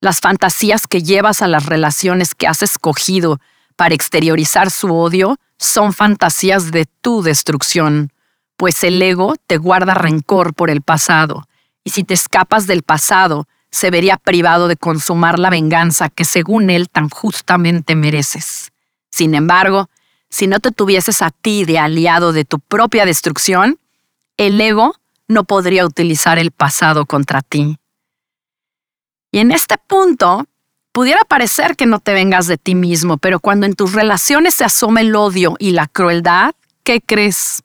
Las 0.00 0.20
fantasías 0.20 0.86
que 0.86 1.02
llevas 1.02 1.42
a 1.42 1.48
las 1.48 1.66
relaciones 1.66 2.34
que 2.34 2.46
has 2.46 2.62
escogido 2.62 3.40
para 3.74 3.94
exteriorizar 3.94 4.70
su 4.70 4.94
odio 4.94 5.38
son 5.58 5.92
fantasías 5.92 6.70
de 6.70 6.86
tu 7.00 7.22
destrucción, 7.22 8.12
pues 8.58 8.82
el 8.82 9.00
ego 9.00 9.36
te 9.46 9.56
guarda 9.56 9.94
rencor 9.94 10.52
por 10.52 10.68
el 10.68 10.82
pasado, 10.82 11.48
y 11.84 11.90
si 11.90 12.02
te 12.02 12.12
escapas 12.12 12.66
del 12.66 12.82
pasado, 12.82 13.46
se 13.70 13.90
vería 13.90 14.16
privado 14.16 14.66
de 14.66 14.76
consumar 14.76 15.38
la 15.38 15.48
venganza 15.48 16.08
que 16.08 16.24
según 16.24 16.68
él 16.68 16.88
tan 16.88 17.08
justamente 17.08 17.94
mereces. 17.94 18.72
Sin 19.10 19.36
embargo, 19.36 19.88
si 20.28 20.48
no 20.48 20.58
te 20.58 20.72
tuvieses 20.72 21.22
a 21.22 21.30
ti 21.30 21.64
de 21.64 21.78
aliado 21.78 22.32
de 22.32 22.44
tu 22.44 22.58
propia 22.58 23.06
destrucción, 23.06 23.78
el 24.36 24.60
ego 24.60 24.96
no 25.28 25.44
podría 25.44 25.86
utilizar 25.86 26.38
el 26.38 26.50
pasado 26.50 27.06
contra 27.06 27.42
ti. 27.42 27.78
Y 29.30 29.38
en 29.38 29.52
este 29.52 29.76
punto, 29.78 30.46
pudiera 30.90 31.20
parecer 31.28 31.76
que 31.76 31.86
no 31.86 32.00
te 32.00 32.12
vengas 32.12 32.48
de 32.48 32.58
ti 32.58 32.74
mismo, 32.74 33.18
pero 33.18 33.38
cuando 33.38 33.66
en 33.66 33.74
tus 33.74 33.92
relaciones 33.92 34.54
se 34.54 34.64
asoma 34.64 35.02
el 35.02 35.14
odio 35.14 35.54
y 35.60 35.70
la 35.70 35.86
crueldad, 35.86 36.54
¿qué 36.82 37.00
crees? 37.00 37.62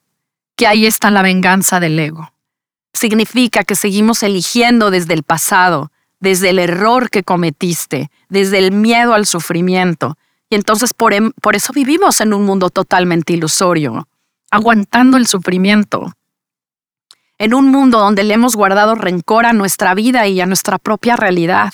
Que 0.64 0.68
ahí 0.68 0.86
está 0.86 1.12
la 1.12 1.22
venganza 1.22 1.82
del 1.82 2.00
ego. 2.00 2.32
Significa 2.94 3.66
que 3.66 3.76
seguimos 3.76 4.24
eligiendo 4.24 4.92
desde 4.92 5.14
el 5.14 5.24
pasado, 5.24 5.92
desde 6.22 6.52
el 6.52 6.58
error 6.58 7.10
que 7.10 7.22
cometiste, 7.22 8.10
desde 8.30 8.60
el 8.60 8.72
miedo 8.72 9.14
al 9.14 9.26
sufrimiento. 9.26 10.18
Y 10.50 10.56
entonces 10.56 10.94
por, 10.94 11.14
em, 11.14 11.34
por 11.42 11.58
eso 11.58 11.74
vivimos 11.74 12.22
en 12.22 12.34
un 12.34 12.46
mundo 12.46 12.70
totalmente 12.70 13.34
ilusorio, 13.34 14.08
aguantando 14.52 15.18
el 15.18 15.28
sufrimiento, 15.28 16.14
en 17.40 17.54
un 17.54 17.70
mundo 17.70 18.00
donde 18.00 18.24
le 18.24 18.36
hemos 18.36 18.56
guardado 18.56 18.96
rencor 18.96 19.46
a 19.46 19.52
nuestra 19.52 19.94
vida 19.94 20.28
y 20.28 20.40
a 20.40 20.46
nuestra 20.46 20.78
propia 20.78 21.18
realidad. 21.18 21.74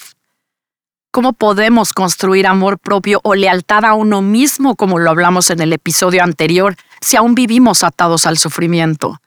¿Cómo 1.12 1.34
podemos 1.34 1.92
construir 1.92 2.46
amor 2.46 2.78
propio 2.78 3.20
o 3.24 3.34
lealtad 3.34 3.84
a 3.84 3.96
uno 3.96 4.22
mismo, 4.22 4.76
como 4.76 5.00
lo 5.00 5.10
hablamos 5.10 5.50
en 5.50 5.60
el 5.60 5.74
episodio 5.74 6.24
anterior, 6.24 6.76
si 7.02 7.18
aún 7.18 7.34
vivimos 7.34 7.84
atados 7.84 8.28
al 8.28 8.38
sufrimiento? 8.38 9.20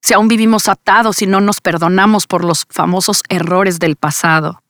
Si 0.00 0.14
aún 0.14 0.28
vivimos 0.28 0.66
atados 0.66 1.20
y 1.20 1.26
no 1.26 1.42
nos 1.42 1.60
perdonamos 1.60 2.26
por 2.26 2.42
los 2.42 2.64
famosos 2.70 3.22
errores 3.28 3.78
del 3.78 3.96
pasado. 3.96 4.62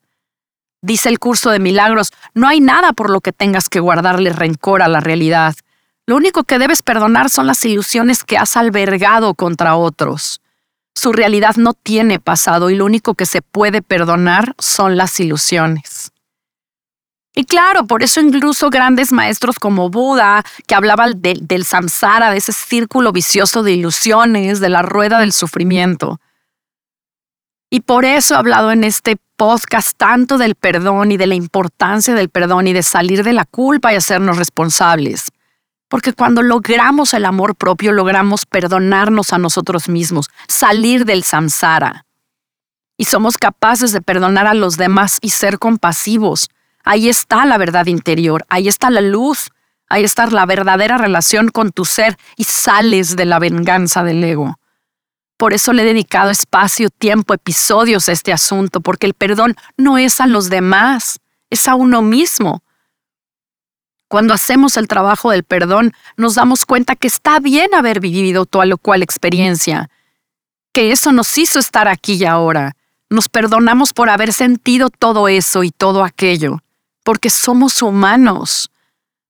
Dice 0.82 1.08
el 1.08 1.20
curso 1.20 1.50
de 1.50 1.61
milagros, 1.61 2.12
no 2.35 2.49
hay 2.49 2.61
nada 2.61 2.92
por 2.92 3.11
lo 3.11 3.20
que 3.20 3.32
tengas 3.32 3.68
que 3.68 3.78
guardarle 3.78 4.32
rencor 4.32 4.82
a 4.82 4.88
la 4.88 4.99
realidad. 4.99 5.54
Lo 6.04 6.16
único 6.16 6.42
que 6.42 6.58
debes 6.58 6.82
perdonar 6.82 7.30
son 7.30 7.46
las 7.46 7.64
ilusiones 7.64 8.25
que 8.25 8.38
has 8.38 8.56
albergado 8.56 9.35
contra 9.35 9.76
otros. 9.76 10.40
Su 10.96 11.12
realidad 11.12 11.54
no 11.56 11.75
tiene 11.75 12.18
pasado 12.18 12.70
y 12.70 12.75
lo 12.75 12.85
único 12.87 13.14
que 13.14 13.26
se 13.26 13.40
puede 13.40 13.82
perdonar 13.82 14.56
son 14.58 14.96
las 14.96 15.20
ilusiones. 15.20 15.96
Y 17.38 17.45
claro, 17.45 17.87
por 17.87 18.02
eso 18.02 18.23
incluso 18.23 18.71
grandes 18.71 19.12
maestros 19.12 19.59
como 19.59 19.90
Buda, 19.90 20.43
que 20.66 20.75
hablaban 20.75 21.21
del 21.21 21.64
samsara, 21.66 22.31
de 22.31 22.38
ese 22.38 22.52
círculo 22.52 23.12
vicioso 23.12 23.62
de 23.62 23.73
ilusiones, 23.73 24.59
de 24.59 24.71
la 24.71 24.81
rueda 24.81 25.21
del 25.21 25.33
sufrimiento, 25.35 26.19
Y 27.69 27.81
por 27.81 28.07
eso 28.07 28.33
he 28.33 28.38
hablado 28.38 28.73
en 28.73 28.85
este 28.85 29.19
podcast 29.37 29.99
tanto 29.99 30.38
del 30.38 30.55
perdón 30.55 31.12
y 31.12 31.19
de 31.19 31.26
la 31.26 31.35
importancia 31.35 32.14
del 32.14 32.31
perdón 32.31 32.69
y 32.69 32.73
de 32.73 32.83
salir 32.83 33.23
de 33.23 33.35
la 33.35 33.45
culpa 33.45 33.93
y 33.93 33.97
hacernos 33.97 34.38
responsables. 34.38 35.31
Porque 35.88 36.14
cuando 36.14 36.40
logramos 36.43 37.12
el 37.12 37.26
amor 37.26 37.55
propio, 37.55 37.93
logramos 37.93 38.47
perdonarnos 38.47 39.35
a 39.35 39.38
nosotros 39.38 39.90
mismos, 39.90 40.31
salir 40.49 41.05
del 41.05 41.23
samsara. 41.23 42.07
Y 42.97 43.05
somos 43.05 43.37
capaces 43.37 43.93
de 43.93 44.00
perdonar 44.00 44.47
a 44.47 44.55
los 44.55 44.78
demás 44.78 45.19
y 45.21 45.31
ser 45.31 45.59
compasivos. 45.59 46.49
Ahí 46.88 47.09
está 47.09 47.45
la 47.47 47.59
verdad 47.59 47.87
interior, 47.87 48.47
ahí 48.49 48.69
está 48.69 48.90
la 48.90 49.00
luz, 49.00 49.50
ahí 49.88 50.05
está 50.05 50.25
la 50.28 50.47
verdadera 50.47 50.97
relación 50.97 51.49
con 51.49 51.73
tu 51.73 51.85
ser 51.85 52.16
y 52.37 52.45
sales 52.45 53.16
de 53.16 53.25
la 53.25 53.40
venganza 53.40 54.05
del 54.05 54.23
ego. 54.23 54.61
Por 55.37 55.52
eso 55.52 55.73
le 55.73 55.83
he 55.83 55.85
dedicado 55.85 56.31
espacio, 56.31 56.88
tiempo, 56.88 57.35
episodios 57.35 58.09
a 58.09 58.12
este 58.12 58.33
asunto, 58.33 58.81
porque 58.81 59.07
el 59.07 59.14
perdón 59.14 59.57
no 59.76 59.99
es 59.99 60.21
a 60.21 60.28
los 60.28 60.49
demás, 60.49 61.19
es 61.50 61.66
a 61.66 61.75
uno 61.75 62.02
mismo. 62.02 62.62
Cuando 64.07 64.33
hacemos 64.33 64.76
el 64.76 64.87
trabajo 64.87 65.33
del 65.33 65.43
perdón, 65.43 65.93
nos 66.16 66.37
damos 66.37 66.66
cuenta 66.66 66.95
que 66.95 67.09
está 67.09 67.40
bien 67.40 67.75
haber 67.75 67.99
vivido 67.99 68.47
toda 68.47 68.64
lo 68.64 68.78
cual 68.78 69.02
experiencia, 69.02 69.90
que 70.73 70.93
eso 70.93 71.11
nos 71.11 71.37
hizo 71.37 71.59
estar 71.59 71.88
aquí 71.88 72.12
y 72.14 72.26
ahora. 72.26 72.76
Nos 73.11 73.28
perdonamos 73.28 73.93
por 73.93 74.09
haber 74.09 74.33
sentido 74.33 74.88
todo 74.88 75.26
eso 75.26 75.64
y 75.64 75.73
todo 75.73 76.05
aquello, 76.05 76.61
porque 77.06 77.30
somos 77.30 77.82
humanos 77.82 78.68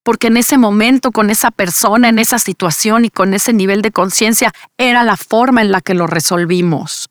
porque 0.02 0.28
en 0.28 0.36
ese 0.36 0.56
momento, 0.56 1.10
con 1.10 1.30
esa 1.30 1.50
persona, 1.50 2.08
en 2.08 2.20
esa 2.20 2.38
situación 2.38 3.04
y 3.04 3.10
con 3.10 3.34
ese 3.34 3.52
nivel 3.52 3.82
de 3.82 3.90
conciencia, 3.90 4.52
era 4.78 5.02
la 5.02 5.16
forma 5.16 5.62
en 5.62 5.72
la 5.72 5.80
que 5.80 5.94
lo 5.94 6.06
resolvimos. 6.06 7.08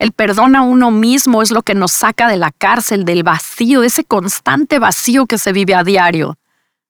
El 0.00 0.10
perdón 0.10 0.56
a 0.56 0.62
uno 0.62 0.90
mismo 0.90 1.42
es 1.42 1.52
lo 1.52 1.62
que 1.62 1.76
nos 1.76 1.92
saca 1.92 2.26
de 2.26 2.38
la 2.38 2.50
cárcel, 2.50 3.04
del 3.04 3.22
vacío, 3.22 3.82
de 3.82 3.86
ese 3.86 4.02
constante 4.02 4.80
vacío 4.80 5.26
que 5.26 5.38
se 5.38 5.52
vive 5.52 5.76
a 5.76 5.84
diario. 5.84 6.36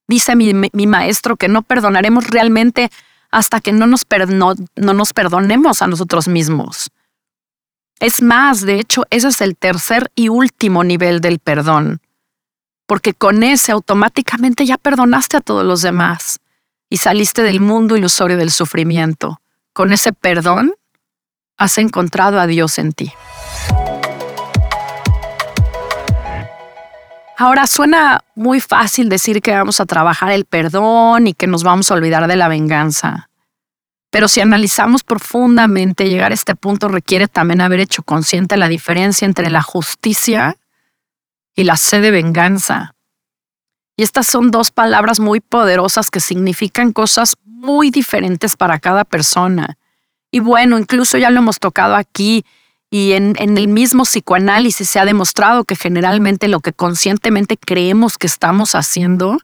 Dice 0.08 0.34
mi, 0.34 0.54
maestro 0.86 1.36
que 1.36 1.48
no 1.48 1.60
perdonaremos 1.60 2.26
realmente 2.28 2.90
hasta 3.30 3.60
que 3.60 3.72
no 3.72 3.86
nos, 3.86 4.06
no 4.76 4.94
nos 4.94 5.12
perdonemos 5.12 5.82
a 5.82 5.88
nosotros 5.88 6.26
mismos. 6.26 6.88
Es 8.00 8.22
más, 8.22 8.62
de 8.62 8.80
hecho, 8.80 9.04
ese 9.10 9.28
es 9.28 9.42
el 9.42 9.58
tercer 9.58 10.10
y 10.14 10.30
último 10.30 10.84
nivel 10.84 11.20
del 11.20 11.38
perdón 11.38 12.00
porque 12.86 13.14
con 13.14 13.42
ese 13.42 13.72
automáticamente 13.72 14.64
ya 14.64 14.78
perdonaste 14.78 15.36
a 15.36 15.40
todos 15.40 15.64
los 15.64 15.82
demás 15.82 16.40
y 16.88 16.98
saliste 16.98 17.42
del 17.42 17.60
mundo 17.60 17.96
ilusorio 17.96 18.36
del 18.36 18.50
sufrimiento. 18.50 19.40
Con 19.72 19.92
ese 19.92 20.12
perdón 20.12 20.74
has 21.58 21.78
encontrado 21.78 22.40
a 22.40 22.46
Dios 22.46 22.78
en 22.78 22.92
ti. 22.92 23.12
Ahora 27.38 27.66
suena 27.66 28.24
muy 28.34 28.60
fácil 28.60 29.10
decir 29.10 29.42
que 29.42 29.52
vamos 29.52 29.80
a 29.80 29.86
trabajar 29.86 30.32
el 30.32 30.46
perdón 30.46 31.26
y 31.26 31.34
que 31.34 31.46
nos 31.46 31.64
vamos 31.64 31.90
a 31.90 31.94
olvidar 31.94 32.26
de 32.28 32.36
la 32.36 32.48
venganza. 32.48 33.28
Pero 34.10 34.28
si 34.28 34.40
analizamos 34.40 35.04
profundamente, 35.04 36.08
llegar 36.08 36.30
a 36.30 36.34
este 36.34 36.54
punto 36.54 36.88
requiere 36.88 37.28
también 37.28 37.60
haber 37.60 37.80
hecho 37.80 38.02
consciente 38.02 38.56
la 38.56 38.68
diferencia 38.68 39.26
entre 39.26 39.50
la 39.50 39.60
justicia 39.60 40.56
y 41.56 41.64
la 41.64 41.76
sed 41.76 42.02
de 42.02 42.12
venganza. 42.12 42.94
Y 43.96 44.02
estas 44.02 44.26
son 44.26 44.50
dos 44.50 44.70
palabras 44.70 45.18
muy 45.18 45.40
poderosas 45.40 46.10
que 46.10 46.20
significan 46.20 46.92
cosas 46.92 47.36
muy 47.44 47.90
diferentes 47.90 48.54
para 48.54 48.78
cada 48.78 49.04
persona. 49.04 49.78
Y 50.30 50.40
bueno, 50.40 50.78
incluso 50.78 51.16
ya 51.16 51.30
lo 51.30 51.38
hemos 51.38 51.58
tocado 51.58 51.96
aquí 51.96 52.44
y 52.90 53.12
en, 53.12 53.34
en, 53.38 53.56
el 53.56 53.68
mismo 53.68 54.04
psicoanálisis 54.04 54.88
se 54.88 55.00
ha 55.00 55.06
demostrado 55.06 55.64
que 55.64 55.76
generalmente 55.76 56.46
lo 56.46 56.60
que 56.60 56.74
conscientemente 56.74 57.56
creemos 57.56 58.18
que 58.18 58.26
estamos 58.26 58.74
haciendo 58.74 59.38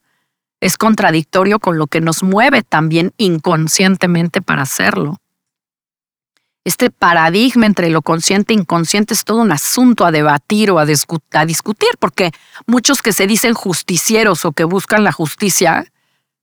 es 0.60 0.76
contradictorio 0.76 1.58
con 1.58 1.78
lo 1.78 1.86
que 1.86 2.00
nos 2.00 2.22
mueve 2.22 2.62
también 2.62 3.12
inconscientemente 3.16 4.42
para 4.42 4.62
hacerlo. 4.62 5.21
Este 6.64 6.90
paradigma 6.90 7.66
entre 7.66 7.90
lo 7.90 8.02
consciente 8.02 8.52
e 8.52 8.56
inconsciente 8.56 9.14
es 9.14 9.24
todo 9.24 9.38
un 9.38 9.50
asunto 9.50 10.04
a 10.04 10.12
debatir 10.12 10.70
o 10.70 10.78
a, 10.78 10.86
discutir, 10.86 11.90
porque 11.98 12.30
muchos 12.66 13.02
que 13.02 13.12
se 13.12 13.26
dicen 13.26 13.54
justicieros 13.54 14.44
o 14.44 14.52
que 14.52 14.62
buscan 14.62 15.02
la 15.02 15.10
justicia, 15.10 15.84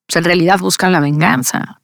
pues 0.05 0.17
en 0.17 0.25
realidad 0.25 0.59
buscan 0.59 0.91
la 0.91 0.99
venganza. 0.99 1.79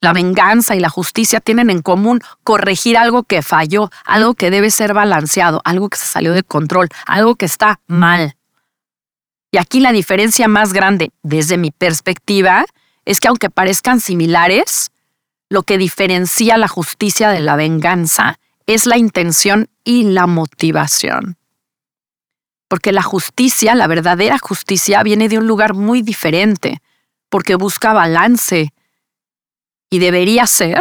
La 0.00 0.14
venganza 0.14 0.74
y 0.74 0.80
la 0.80 0.88
justicia 0.88 1.40
tienen 1.40 1.68
en 1.68 1.82
común 1.82 2.20
corregir 2.44 2.96
algo 2.96 3.24
que 3.24 3.42
falló, 3.42 3.90
algo 4.06 4.34
que 4.34 4.50
debe 4.50 4.70
ser 4.70 4.94
balanceado, 4.94 5.60
algo 5.64 5.90
que 5.90 5.98
se 5.98 6.06
salió 6.06 6.32
de 6.32 6.44
control, 6.44 6.88
algo 7.04 7.34
que 7.34 7.46
está 7.46 7.80
mal. 7.86 8.36
Y 9.50 9.58
aquí 9.58 9.80
la 9.80 9.92
diferencia 9.92 10.48
más 10.48 10.72
grande, 10.72 11.10
desde 11.22 11.58
mi 11.58 11.72
perspectiva, 11.72 12.64
es 13.04 13.20
que 13.20 13.28
aunque 13.28 13.50
parezcan 13.50 14.00
similares, 14.00 14.90
lo 15.48 15.62
que 15.62 15.78
diferencia 15.78 16.58
la 16.58 16.68
justicia 16.68 17.30
de 17.30 17.40
la 17.40 17.56
venganza 17.56 18.38
es 18.66 18.86
la 18.86 18.98
intención 18.98 19.68
y 19.84 20.04
la 20.04 20.26
motivación. 20.26 21.36
Porque 22.68 22.92
la 22.92 23.02
justicia, 23.02 23.74
la 23.74 23.86
verdadera 23.86 24.38
justicia, 24.38 25.02
viene 25.02 25.28
de 25.28 25.38
un 25.38 25.46
lugar 25.46 25.72
muy 25.72 26.02
diferente, 26.02 26.82
porque 27.30 27.54
busca 27.54 27.94
balance 27.94 28.74
y 29.90 29.98
debería 29.98 30.46
ser 30.46 30.80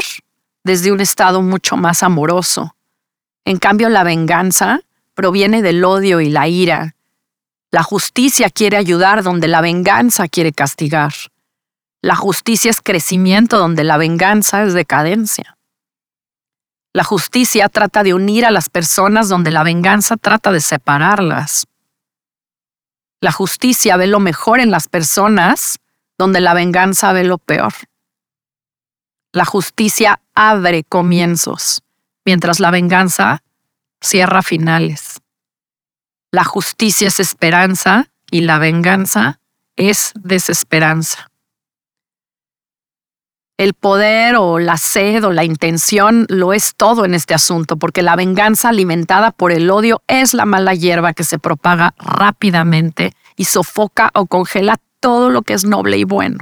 desde 0.66 0.92
un 0.92 1.00
estado 1.00 1.42
mucho 1.42 1.78
más 1.78 2.04
amoroso. 2.04 2.76
En 3.46 3.58
cambio, 3.58 3.88
la 3.88 4.04
venganza 4.04 4.82
proviene 5.14 5.62
del 5.62 5.84
odio 5.86 6.20
y 6.20 6.30
la 6.30 6.50
ira. 6.50 6.96
La 7.72 7.84
justicia 7.84 8.50
quiere 8.50 8.76
ayudar 8.76 9.24
donde 9.24 9.48
la 9.48 9.62
venganza 9.62 10.28
quiere 10.28 10.52
castigar. 10.52 11.14
La 12.02 12.16
justicia 12.16 12.70
es 12.70 12.82
crecimiento 12.82 13.58
donde 13.58 13.84
la 13.84 13.98
venganza 13.98 14.64
es 14.64 14.74
decadencia. 14.74 15.58
La 16.94 17.04
justicia 17.04 17.70
trata 17.70 18.04
de 18.04 18.14
unir 18.14 18.46
a 18.46 18.52
las 18.52 18.70
personas 18.70 19.30
donde 19.30 19.52
la 19.52 19.64
venganza 19.64 20.16
trata 20.16 20.52
de 20.52 20.62
separarlas. 20.62 21.68
La 23.20 23.32
justicia 23.32 23.98
ve 23.98 24.08
lo 24.08 24.20
mejor 24.20 24.60
en 24.60 24.70
las 24.70 24.88
personas 24.88 25.80
donde 26.20 26.40
la 26.40 26.54
venganza 26.54 27.14
ve 27.14 27.24
lo 27.24 27.40
peor. 27.40 27.74
La 29.34 29.46
justicia 29.46 30.22
abre 30.36 30.84
comienzos, 30.84 31.82
mientras 32.26 32.60
la 32.60 32.72
venganza 32.72 33.44
cierra 34.02 34.44
finales. 34.44 35.20
La 36.32 36.44
justicia 36.44 37.08
es 37.08 37.20
esperanza 37.20 38.10
y 38.30 38.42
la 38.42 38.60
venganza 38.60 39.40
es 39.76 40.14
desesperanza 40.16 41.27
el 43.58 43.74
poder 43.74 44.36
o 44.36 44.60
la 44.60 44.78
sed 44.78 45.26
o 45.26 45.34
la 45.34 45.44
intención 45.44 46.28
lo 46.30 46.54
es 46.54 46.76
todo 46.76 47.06
en 47.06 47.16
este 47.16 47.34
asunto, 47.34 47.78
porque 47.78 48.04
la 48.04 48.16
venganza 48.16 48.70
alimentada 48.70 49.32
por 49.32 49.52
el 49.52 49.70
odio 49.72 50.04
es 50.08 50.36
la 50.36 50.46
mala 50.46 50.76
hierba 50.76 51.14
que 51.14 51.24
se 51.24 51.40
propaga 51.40 51.96
rápidamente 51.98 53.14
y 53.36 53.46
sofoca 53.46 54.12
o 54.14 54.28
congela 54.28 54.78
todo 55.00 55.32
lo 55.32 55.42
que 55.42 55.54
es 55.54 55.66
noble 55.66 55.98
y 55.98 56.04
bueno. 56.04 56.38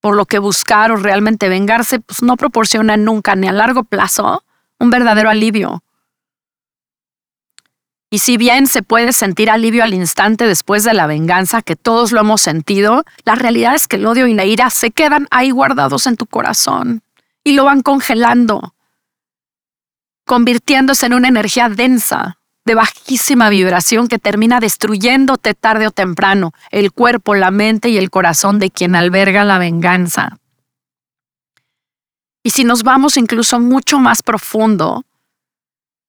Por 0.00 0.16
lo 0.16 0.26
que 0.26 0.40
buscar 0.40 0.90
o 0.90 0.96
realmente 0.96 1.48
vengarse 1.48 2.00
pues, 2.00 2.22
no 2.22 2.36
proporciona 2.36 2.96
nunca 2.96 3.36
ni 3.36 3.46
a 3.46 3.52
largo 3.52 3.84
plazo 3.84 4.42
un 4.80 4.90
verdadero 4.90 5.30
alivio. 5.30 5.83
Y 8.14 8.20
si 8.20 8.36
bien 8.36 8.68
se 8.68 8.84
puede 8.84 9.12
sentir 9.12 9.50
alivio 9.50 9.82
al 9.82 9.92
instante 9.92 10.46
después 10.46 10.84
de 10.84 10.94
la 10.94 11.08
venganza, 11.08 11.62
que 11.62 11.74
todos 11.74 12.12
lo 12.12 12.20
hemos 12.20 12.40
sentido, 12.40 13.02
la 13.24 13.34
realidad 13.34 13.74
es 13.74 13.88
que 13.88 13.96
el 13.96 14.06
odio 14.06 14.28
y 14.28 14.34
la 14.34 14.44
ira 14.44 14.70
se 14.70 14.92
quedan 14.92 15.26
ahí 15.32 15.50
guardados 15.50 16.06
en 16.06 16.14
tu 16.14 16.26
corazón 16.26 17.02
y 17.42 17.54
lo 17.54 17.64
van 17.64 17.82
congelando, 17.82 18.76
convirtiéndose 20.24 21.06
en 21.06 21.14
una 21.14 21.26
energía 21.26 21.68
densa, 21.68 22.38
de 22.64 22.76
bajísima 22.76 23.48
vibración 23.48 24.06
que 24.06 24.20
termina 24.20 24.60
destruyéndote 24.60 25.54
tarde 25.54 25.88
o 25.88 25.90
temprano 25.90 26.52
el 26.70 26.92
cuerpo, 26.92 27.34
la 27.34 27.50
mente 27.50 27.88
y 27.88 27.96
el 27.96 28.10
corazón 28.10 28.60
de 28.60 28.70
quien 28.70 28.94
alberga 28.94 29.42
la 29.42 29.58
venganza. 29.58 30.38
Y 32.44 32.50
si 32.50 32.62
nos 32.62 32.84
vamos 32.84 33.16
incluso 33.16 33.58
mucho 33.58 33.98
más 33.98 34.22
profundo, 34.22 35.04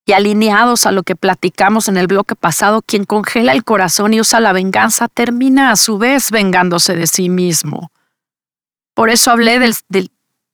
y 0.05 0.13
alineados 0.13 0.85
a 0.85 0.91
lo 0.91 1.03
que 1.03 1.15
platicamos 1.15 1.87
en 1.87 1.97
el 1.97 2.07
bloque 2.07 2.35
pasado, 2.35 2.83
quien 2.83 3.05
congela 3.05 3.53
el 3.53 3.63
corazón 3.63 4.13
y 4.13 4.21
usa 4.21 4.39
la 4.39 4.53
venganza 4.53 5.07
termina 5.07 5.71
a 5.71 5.75
su 5.75 5.97
vez 5.97 6.29
vengándose 6.29 6.95
de 6.95 7.07
sí 7.07 7.29
mismo. 7.29 7.91
Por 8.93 9.09
eso 9.09 9.31
hablé 9.31 9.59
del, 9.59 10.11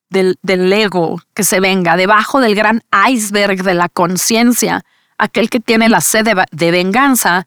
del, 0.09 0.73
ego 0.73 1.21
que 1.33 1.43
se 1.43 1.59
venga, 1.59 1.97
debajo 1.97 2.39
del 2.39 2.55
gran 2.55 2.81
iceberg 3.09 3.63
de 3.63 3.73
la 3.73 3.89
conciencia, 3.89 4.83
aquel 5.17 5.49
que 5.49 5.59
tiene 5.59 5.89
la 5.89 6.01
sed 6.01 6.27
de 6.51 6.71
venganza, 6.71 7.45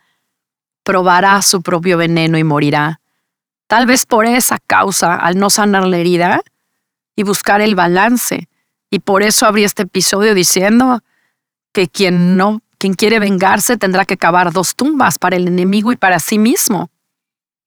probará 0.85 1.41
su 1.41 1.63
propio 1.63 1.97
veneno 1.97 2.37
y 2.39 2.45
morirá. 2.45 3.01
Tal 3.67 3.87
vez 3.87 4.05
por 4.05 4.27
esa 4.27 4.59
causa, 4.59 5.17
al 5.17 5.39
no 5.39 5.49
sanar 5.49 5.87
la 5.87 5.97
herida 5.97 6.43
y 7.17 7.23
buscar 7.23 7.63
el 7.63 7.75
balance. 7.75 8.49
Y 8.91 9.01
por 9.01 9.23
eso 9.23 9.47
abrí 9.47 9.65
este 9.65 9.85
episodio 9.85 10.35
diciendo, 10.35 11.03
que 11.75 11.89
quien 11.89 12.39
no, 12.39 12.63
quien 12.79 12.95
quiere 12.95 13.19
vengarse 13.19 13.77
tendrá 13.77 14.07
que 14.07 14.17
cavar 14.17 14.53
dos 14.53 14.77
tumbas 14.77 15.19
para 15.19 15.37
el 15.37 15.49
enemigo 15.49 15.93
y 15.93 15.97
para 15.97 16.21
sí 16.21 16.39
mismo. 16.39 16.89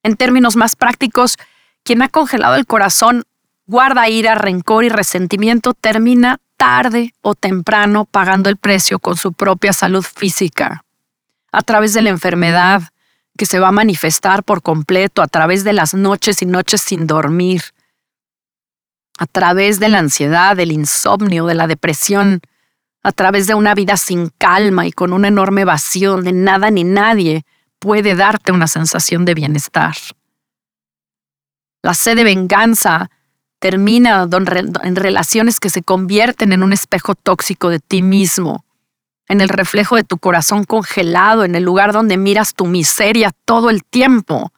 En 0.02 0.16
términos 0.16 0.56
más 0.56 0.76
prácticos, 0.76 1.38
quien 1.84 2.02
ha 2.02 2.10
congelado 2.10 2.56
el 2.56 2.66
corazón, 2.66 3.26
guarda 3.68 4.10
ira, 4.10 4.34
rencor 4.34 4.86
y 4.86 4.90
resentimiento, 4.90 5.74
termina 5.74 6.40
tarde 6.56 7.14
o 7.22 7.36
temprano 7.36 8.06
pagando 8.06 8.50
el 8.50 8.58
precio 8.58 8.98
con 8.98 9.18
su 9.18 9.34
propia 9.34 9.74
salud 9.74 10.04
física, 10.04 10.86
a 11.52 11.62
través 11.62 11.94
de 11.94 12.02
la 12.02 12.10
enfermedad 12.10 12.84
que 13.38 13.46
se 13.46 13.60
va 13.60 13.68
a 13.68 13.74
manifestar 13.74 14.44
por 14.44 14.62
completo, 14.64 15.22
a 15.22 15.28
través 15.28 15.64
de 15.64 15.74
las 15.74 15.94
noches 15.94 16.42
y 16.42 16.46
noches 16.46 16.82
sin 16.82 17.06
dormir, 17.06 17.62
a 19.20 19.26
través 19.26 19.80
de 19.80 19.90
la 19.90 20.00
ansiedad, 20.00 20.56
del 20.56 20.72
insomnio, 20.72 21.46
de 21.46 21.56
la 21.56 21.68
depresión, 21.68 22.42
a 23.04 23.12
través 23.12 23.48
de 23.48 23.56
una 23.56 23.74
vida 23.74 23.98
sin 23.98 24.30
calma 24.38 24.86
y 24.86 24.92
con 24.92 25.14
un 25.14 25.26
enorme 25.26 25.66
vacío 25.66 26.12
donde 26.12 26.34
nada 26.34 26.70
ni 26.72 26.84
nadie 26.84 27.46
puede 27.80 28.16
darte 28.16 28.52
una 28.52 28.68
sensación 28.68 29.26
de 29.26 29.34
bienestar. 29.34 29.96
La 31.84 31.94
sed 31.94 32.16
de 32.16 32.24
venganza 32.24 33.10
termina 33.60 34.28
en 34.84 34.96
relaciones 34.96 35.60
que 35.60 35.70
se 35.70 35.84
convierten 35.84 36.54
en 36.54 36.64
un 36.64 36.74
espejo 36.74 37.16
tóxico 37.16 37.70
de 37.70 37.80
ti 37.80 38.02
mismo, 38.02 38.66
en 39.28 39.42
el 39.42 39.50
reflejo 39.50 39.96
de 39.96 40.04
tu 40.04 40.18
corazón 40.18 40.64
congelado, 40.64 41.44
en 41.44 41.56
el 41.56 41.64
lugar 41.64 41.94
donde 41.94 42.18
miras 42.18 42.54
tu 42.54 42.66
miseria 42.66 43.32
todo 43.46 43.70
el 43.70 43.84
tiempo. 43.84 44.52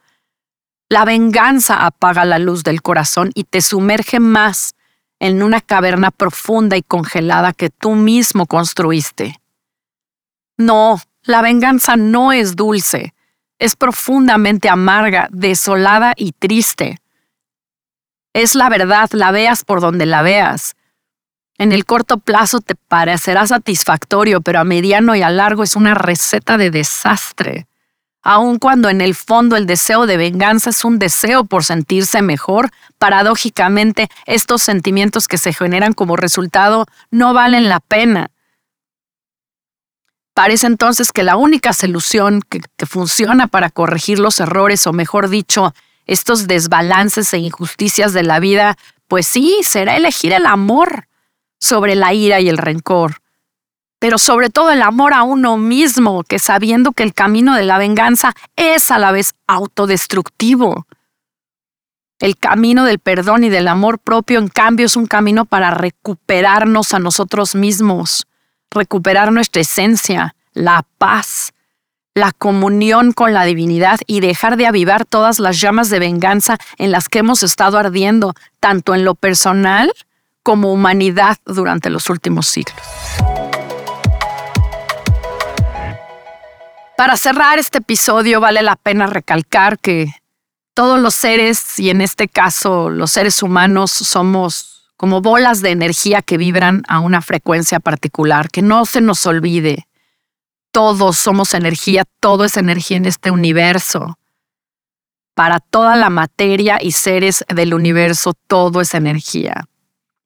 La 0.90 1.06
venganza 1.06 1.86
apaga 1.86 2.26
la 2.26 2.40
luz 2.40 2.64
del 2.64 2.82
corazón 2.82 3.32
y 3.36 3.44
te 3.44 3.62
sumerge 3.62 4.20
más 4.20 4.74
en 5.20 5.44
una 5.44 5.62
caverna 5.62 6.12
profunda 6.12 6.78
y 6.78 6.82
congelada 6.82 7.54
que 7.54 7.70
tú 7.70 7.96
mismo 7.96 8.46
construiste. 8.46 9.40
No, 10.58 11.00
la 11.24 11.42
venganza 11.42 11.96
no 11.96 12.32
es 12.32 12.56
dulce, 12.56 13.14
es 13.60 13.76
profundamente 13.76 14.70
amarga, 14.70 15.28
desolada 15.32 16.14
y 16.16 16.32
triste. 16.32 17.00
Es 18.34 18.56
la 18.56 18.70
verdad, 18.70 19.10
la 19.12 19.32
veas 19.32 19.66
por 19.66 19.82
donde 19.82 20.06
la 20.06 20.22
veas. 20.22 20.76
En 21.58 21.74
el 21.74 21.86
corto 21.86 22.20
plazo 22.20 22.62
te 22.62 22.76
parecerá 22.76 23.46
satisfactorio, 23.46 24.42
pero 24.42 24.60
a 24.60 24.64
mediano 24.64 25.16
y 25.16 25.22
a 25.22 25.30
largo 25.30 25.64
es 25.64 25.76
una 25.76 25.94
receta 25.94 26.58
de 26.58 26.72
desastre. 26.72 27.69
Aun 28.22 28.60
cuando 28.60 28.90
en 28.90 29.02
el 29.02 29.16
fondo 29.16 29.56
el 29.56 29.66
deseo 29.66 30.06
de 30.06 30.18
venganza 30.18 30.72
es 30.72 30.84
un 30.84 31.00
deseo 31.00 31.46
por 31.46 31.64
sentirse 31.64 32.22
mejor, 32.22 32.70
paradójicamente 32.98 34.10
estos 34.26 34.62
sentimientos 34.62 35.28
que 35.28 35.38
se 35.38 35.54
generan 35.54 35.94
como 35.94 36.18
resultado 36.18 36.86
no 37.12 37.34
valen 37.34 37.70
la 37.70 37.80
pena. 37.80 38.32
Parece 40.34 40.68
entonces 40.68 41.12
que 41.12 41.24
la 41.24 41.36
única 41.36 41.74
solución 41.74 42.42
que, 42.42 42.62
funciona 42.86 43.48
para 43.48 43.70
corregir 43.70 44.20
los 44.20 44.40
errores, 44.40 44.88
o 44.88 44.94
mejor 44.94 45.30
dicho, 45.30 45.74
estos 46.06 46.48
desbalances 46.48 47.34
e 47.34 47.40
injusticias 47.40 48.14
de 48.14 48.24
la 48.24 48.40
vida, 48.40 48.78
pues 49.08 49.28
sí, 49.28 49.60
será 49.64 49.98
elegir 49.98 50.32
el 50.32 50.46
amor 50.46 51.08
sobre 51.60 51.96
la 51.96 52.14
ira 52.14 52.40
y 52.40 52.48
el 52.48 52.58
rencor, 52.58 53.22
pero 54.00 54.18
sobre 54.18 54.50
todo 54.50 54.72
el 54.72 54.82
amor 54.82 55.14
a 55.14 55.24
uno 55.24 55.58
mismo, 55.58 56.24
que 56.24 56.40
sabiendo 56.40 56.94
que 56.94 57.04
el 57.04 57.14
camino 57.14 57.56
de 57.56 57.64
la 57.64 57.78
venganza 57.78 58.34
es 58.56 58.92
a 58.92 58.98
la 58.98 59.12
vez 59.12 59.34
autodestructivo. 59.46 60.88
El 62.20 62.38
camino 62.38 62.86
del 62.86 63.00
perdón 63.00 63.44
y 63.44 63.50
del 63.50 63.68
amor 63.68 64.00
propio, 64.00 64.40
en 64.40 64.48
cambio, 64.48 64.86
es 64.86 64.96
un 64.96 65.06
camino 65.06 65.46
para 65.46 65.72
recuperarnos 65.72 66.94
a 66.94 67.00
nosotros 67.00 67.56
mismos, 67.56 68.26
recuperar 68.72 69.32
nuestra 69.32 69.62
esencia, 69.62 70.36
la 70.54 70.86
paz, 70.98 71.54
la 72.16 72.32
comunión 72.32 73.14
con 73.14 73.34
la 73.34 73.46
divinidad 73.46 74.00
y 74.06 74.20
dejar 74.20 74.58
de 74.58 74.68
avivar 74.68 75.06
todas 75.06 75.40
las 75.40 75.60
llamas 75.60 75.90
de 75.90 76.00
venganza 76.00 76.58
en 76.78 76.92
las 76.92 77.08
que 77.08 77.20
hemos 77.20 77.44
estado 77.44 77.78
ardiendo, 77.78 78.34
tanto 78.60 78.96
en 78.96 79.06
lo 79.06 79.16
personal 79.16 79.94
como 80.44 80.74
humanidad 80.74 81.38
durante 81.46 81.90
los 81.90 82.10
últimos 82.10 82.48
siglos. 82.48 82.76
Para 87.00 87.16
cerrar 87.16 87.60
este 87.60 87.78
episodio 87.78 88.42
vale 88.42 88.62
la 88.62 88.76
pena 88.76 89.08
recalcar 89.08 89.80
que 89.80 90.14
todos 90.74 91.00
los 91.00 91.16
seres, 91.16 91.80
y 91.80 91.92
en 91.92 92.02
este 92.02 92.28
caso 92.28 92.90
los 92.90 93.12
seres 93.12 93.42
humanos, 93.42 93.90
somos 93.90 94.92
como 94.98 95.22
bolas 95.22 95.62
de 95.62 95.70
energía 95.72 96.22
que 96.22 96.36
vibran 96.36 96.84
a 96.90 97.00
una 97.00 97.22
frecuencia 97.22 97.80
particular, 97.80 98.50
que 98.50 98.62
no 98.62 98.84
se 98.86 99.00
nos 99.00 99.26
olvide 99.26 99.88
todos 100.74 101.18
somos 101.18 101.54
energía, 101.54 102.04
todo 102.20 102.44
es 102.44 102.58
energía 102.58 102.98
en 102.98 103.06
este 103.06 103.32
universo. 103.32 104.20
Para 105.36 105.62
toda 105.62 105.96
la 105.96 106.10
materia 106.10 106.80
y 106.82 106.92
seres 106.92 107.46
del 107.48 107.74
universo, 107.74 108.34
todo 108.46 108.82
es 108.82 108.94
energía. 108.94 109.70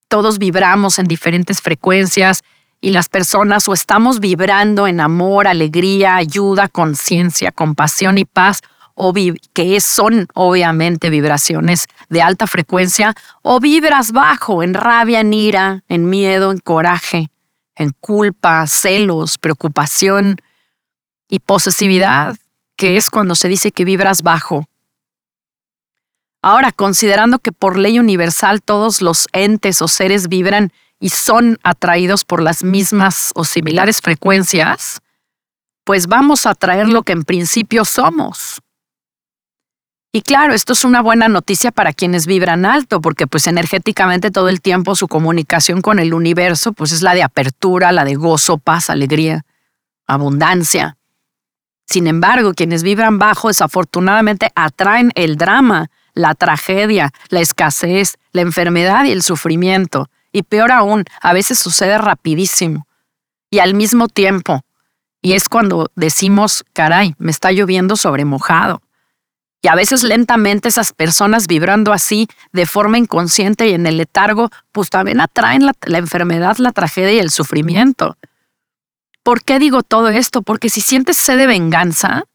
Todos 0.08 0.40
vibramos 0.40 0.98
en 0.98 1.06
diferentes 1.06 1.62
frecuencias 1.62 2.42
y 2.84 2.92
las 2.92 3.08
personas 3.08 3.70
o 3.70 3.74
estamos 3.74 4.20
vibrando 4.20 4.88
en 4.88 5.00
amor, 5.00 5.48
alegría, 5.48 6.18
ayuda, 6.18 6.68
conciencia, 6.68 7.54
compasión 7.54 8.18
y 8.18 8.26
paz, 8.26 8.60
o 8.94 9.14
que 9.54 9.80
son 9.80 10.28
obviamente 10.34 11.10
vibraciones 11.10 11.88
de 12.10 12.22
alta 12.22 12.46
frecuencia, 12.46 13.16
o 13.42 13.62
vibras 13.62 14.12
bajo 14.12 14.64
en 14.64 14.74
rabia, 14.74 15.22
en 15.22 15.34
ira, 15.34 15.84
en 15.88 16.10
miedo, 16.10 16.52
en 16.52 16.58
coraje, 16.58 17.30
en 17.78 17.92
culpa, 18.02 18.68
celos, 18.68 19.38
preocupación 19.38 20.36
y 21.30 21.40
posesividad, 21.40 22.36
que 22.76 22.98
es 22.98 23.10
cuando 23.10 23.36
se 23.36 23.48
dice 23.48 23.72
que 23.72 23.86
vibras 23.86 24.24
bajo. 24.24 24.68
Ahora, 26.42 26.74
considerando 26.74 27.40
que 27.40 27.54
por 27.54 27.78
ley 27.78 27.98
universal 27.98 28.62
todos 28.62 29.02
los 29.02 29.30
entes 29.32 29.82
o 29.82 29.88
seres 29.88 30.28
vibran 30.28 30.74
y 31.04 31.10
son 31.10 31.60
atraídos 31.64 32.24
por 32.24 32.42
las 32.42 32.64
mismas 32.64 33.34
o 33.36 33.44
similares 33.44 34.00
frecuencias, 34.00 35.02
pues 35.84 36.08
vamos 36.08 36.46
a 36.46 36.52
atraer 36.52 36.88
lo 36.88 37.04
que 37.04 37.12
en 37.12 37.24
principio 37.24 37.84
somos. 37.84 38.62
Y 40.14 40.22
claro, 40.22 40.54
esto 40.54 40.72
es 40.72 40.86
una 40.86 41.02
buena 41.02 41.28
noticia 41.28 41.74
para 41.74 41.92
quienes 41.92 42.26
vibran 42.26 42.66
alto, 42.66 43.02
porque 43.02 43.28
pues 43.28 43.48
energéticamente 43.48 44.32
todo 44.32 44.48
el 44.48 44.62
tiempo 44.62 44.96
su 44.96 45.10
comunicación 45.10 45.82
con 45.82 46.00
el 46.00 46.14
universo 46.14 46.72
pues 46.72 46.94
es 46.94 47.02
la 47.02 47.14
de 47.14 47.24
apertura, 47.24 47.92
la 47.92 48.06
de 48.06 48.16
gozo, 48.16 48.58
paz, 48.58 48.90
alegría, 48.90 49.44
abundancia. 50.08 50.96
Sin 51.86 52.08
embargo, 52.08 52.54
quienes 52.54 52.82
vibran 52.82 53.20
bajo 53.20 53.50
desafortunadamente 53.50 54.54
atraen 54.56 55.12
el 55.16 55.36
drama, 55.36 55.90
la 56.14 56.34
tragedia, 56.34 57.12
la 57.28 57.42
escasez, 57.42 58.16
la 58.32 58.40
enfermedad 58.40 59.04
y 59.04 59.12
el 59.12 59.22
sufrimiento. 59.22 60.08
Y 60.34 60.44
peor 60.44 60.72
aún, 60.72 61.06
a 61.22 61.32
veces 61.32 61.60
sucede 61.60 61.98
rapidísimo. 61.98 62.88
Y 63.50 63.60
al 63.60 63.76
mismo 63.76 64.10
tiempo. 64.10 64.66
Y 65.22 65.34
es 65.34 65.48
cuando 65.48 65.90
decimos, 65.96 66.66
caray, 66.74 67.16
me 67.20 67.32
está 67.32 67.52
lloviendo 67.52 67.96
sobre 67.96 68.26
mojado. 68.26 68.82
Y 69.62 69.70
a 69.70 69.76
veces 69.76 70.04
lentamente 70.04 70.68
esas 70.68 70.92
personas 70.92 71.48
vibrando 71.48 71.94
así, 71.94 72.28
de 72.52 72.66
forma 72.66 72.98
inconsciente 72.98 73.70
y 73.70 73.74
en 73.74 73.86
el 73.86 73.96
letargo, 73.96 74.50
pues 74.74 74.90
también 74.90 75.22
atraen 75.22 75.66
la, 75.66 75.98
enfermedad, 75.98 76.58
la 76.58 76.74
tragedia 76.74 77.14
y 77.14 77.20
el 77.20 77.30
sufrimiento. 77.30 78.18
¿Por 79.24 79.44
qué 79.44 79.60
digo 79.60 79.82
todo 79.82 80.10
esto? 80.10 80.42
Porque 80.42 80.70
si 80.70 80.82
sientes 80.82 81.16
sed 81.16 81.38
de 81.38 81.48
venganza, 81.48 82.26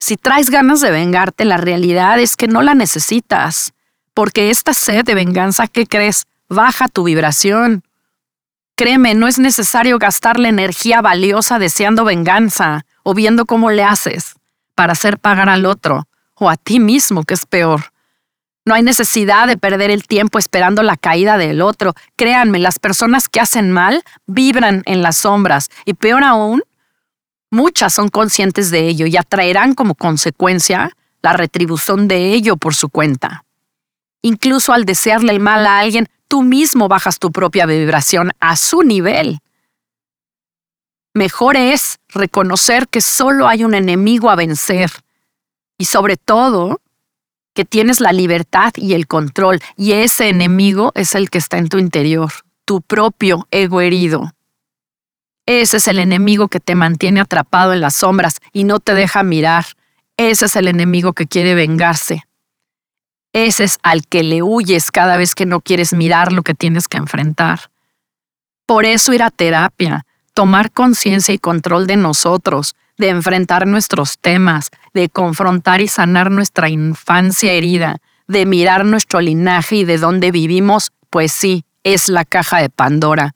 si 0.00 0.16
traes 0.16 0.50
ganas 0.50 0.80
de 0.80 0.90
vengarte, 0.90 1.44
la 1.44 1.58
realidad 1.58 2.18
es 2.18 2.34
que 2.34 2.48
no 2.48 2.62
la 2.62 2.74
necesitas. 2.74 3.72
Porque 4.12 4.50
esta 4.50 4.74
sed 4.74 5.04
de 5.04 5.14
venganza, 5.14 5.68
¿qué 5.68 5.86
crees? 5.86 6.26
Baja 6.50 6.88
tu 6.88 7.04
vibración. 7.04 7.84
Créeme, 8.76 9.14
no 9.14 9.28
es 9.28 9.38
necesario 9.38 10.00
gastar 10.00 10.40
la 10.40 10.48
energía 10.48 11.00
valiosa 11.00 11.60
deseando 11.60 12.04
venganza 12.04 12.84
o 13.04 13.14
viendo 13.14 13.46
cómo 13.46 13.70
le 13.70 13.84
haces 13.84 14.34
para 14.74 14.94
hacer 14.94 15.20
pagar 15.20 15.48
al 15.48 15.64
otro 15.64 16.08
o 16.34 16.50
a 16.50 16.56
ti 16.56 16.80
mismo, 16.80 17.22
que 17.22 17.34
es 17.34 17.46
peor. 17.46 17.92
No 18.64 18.74
hay 18.74 18.82
necesidad 18.82 19.46
de 19.46 19.58
perder 19.58 19.92
el 19.92 20.08
tiempo 20.08 20.40
esperando 20.40 20.82
la 20.82 20.96
caída 20.96 21.38
del 21.38 21.62
otro. 21.62 21.94
Créanme, 22.16 22.58
las 22.58 22.80
personas 22.80 23.28
que 23.28 23.38
hacen 23.38 23.70
mal 23.70 24.02
vibran 24.26 24.82
en 24.86 25.02
las 25.02 25.18
sombras 25.18 25.70
y 25.84 25.94
peor 25.94 26.24
aún, 26.24 26.64
muchas 27.48 27.94
son 27.94 28.08
conscientes 28.08 28.72
de 28.72 28.88
ello 28.88 29.06
y 29.06 29.16
atraerán 29.16 29.74
como 29.74 29.94
consecuencia 29.94 30.90
la 31.22 31.32
retribución 31.32 32.08
de 32.08 32.32
ello 32.32 32.56
por 32.56 32.74
su 32.74 32.88
cuenta. 32.88 33.44
Incluso 34.22 34.72
al 34.72 34.84
desearle 34.84 35.32
el 35.32 35.40
mal 35.40 35.66
a 35.66 35.78
alguien, 35.78 36.08
tú 36.28 36.42
mismo 36.42 36.88
bajas 36.88 37.18
tu 37.18 37.32
propia 37.32 37.66
vibración 37.66 38.32
a 38.40 38.56
su 38.56 38.82
nivel. 38.82 39.40
Mejor 41.14 41.56
es 41.56 41.98
reconocer 42.08 42.86
que 42.88 43.00
solo 43.00 43.48
hay 43.48 43.64
un 43.64 43.74
enemigo 43.74 44.30
a 44.30 44.36
vencer 44.36 44.90
y 45.76 45.86
sobre 45.86 46.16
todo 46.16 46.80
que 47.52 47.64
tienes 47.64 48.00
la 48.00 48.12
libertad 48.12 48.72
y 48.76 48.94
el 48.94 49.08
control 49.08 49.60
y 49.76 49.92
ese 49.92 50.28
enemigo 50.28 50.92
es 50.94 51.16
el 51.16 51.30
que 51.30 51.38
está 51.38 51.58
en 51.58 51.68
tu 51.68 51.78
interior, 51.78 52.30
tu 52.64 52.80
propio 52.80 53.48
ego 53.50 53.80
herido. 53.80 54.32
Ese 55.46 55.78
es 55.78 55.88
el 55.88 55.98
enemigo 55.98 56.46
que 56.46 56.60
te 56.60 56.76
mantiene 56.76 57.20
atrapado 57.20 57.72
en 57.72 57.80
las 57.80 57.96
sombras 57.96 58.40
y 58.52 58.62
no 58.62 58.78
te 58.78 58.94
deja 58.94 59.24
mirar. 59.24 59.66
Ese 60.16 60.46
es 60.46 60.54
el 60.54 60.68
enemigo 60.68 61.12
que 61.12 61.26
quiere 61.26 61.56
vengarse. 61.56 62.22
Ese 63.32 63.64
es 63.64 63.78
al 63.82 64.06
que 64.06 64.22
le 64.22 64.42
huyes 64.42 64.90
cada 64.90 65.16
vez 65.16 65.34
que 65.34 65.46
no 65.46 65.60
quieres 65.60 65.92
mirar 65.92 66.32
lo 66.32 66.42
que 66.42 66.54
tienes 66.54 66.88
que 66.88 66.96
enfrentar. 66.96 67.70
Por 68.66 68.84
eso 68.84 69.12
ir 69.12 69.22
a 69.22 69.30
terapia, 69.30 70.04
tomar 70.34 70.72
conciencia 70.72 71.34
y 71.34 71.38
control 71.38 71.86
de 71.86 71.96
nosotros, 71.96 72.74
de 72.98 73.08
enfrentar 73.08 73.66
nuestros 73.66 74.18
temas, 74.18 74.70
de 74.94 75.08
confrontar 75.08 75.80
y 75.80 75.88
sanar 75.88 76.30
nuestra 76.30 76.68
infancia 76.68 77.52
herida, 77.52 77.98
de 78.26 78.46
mirar 78.46 78.84
nuestro 78.84 79.20
linaje 79.20 79.76
y 79.76 79.84
de 79.84 79.98
dónde 79.98 80.30
vivimos, 80.30 80.92
pues 81.08 81.32
sí, 81.32 81.64
es 81.82 82.08
la 82.08 82.24
caja 82.24 82.60
de 82.60 82.68
Pandora. 82.68 83.34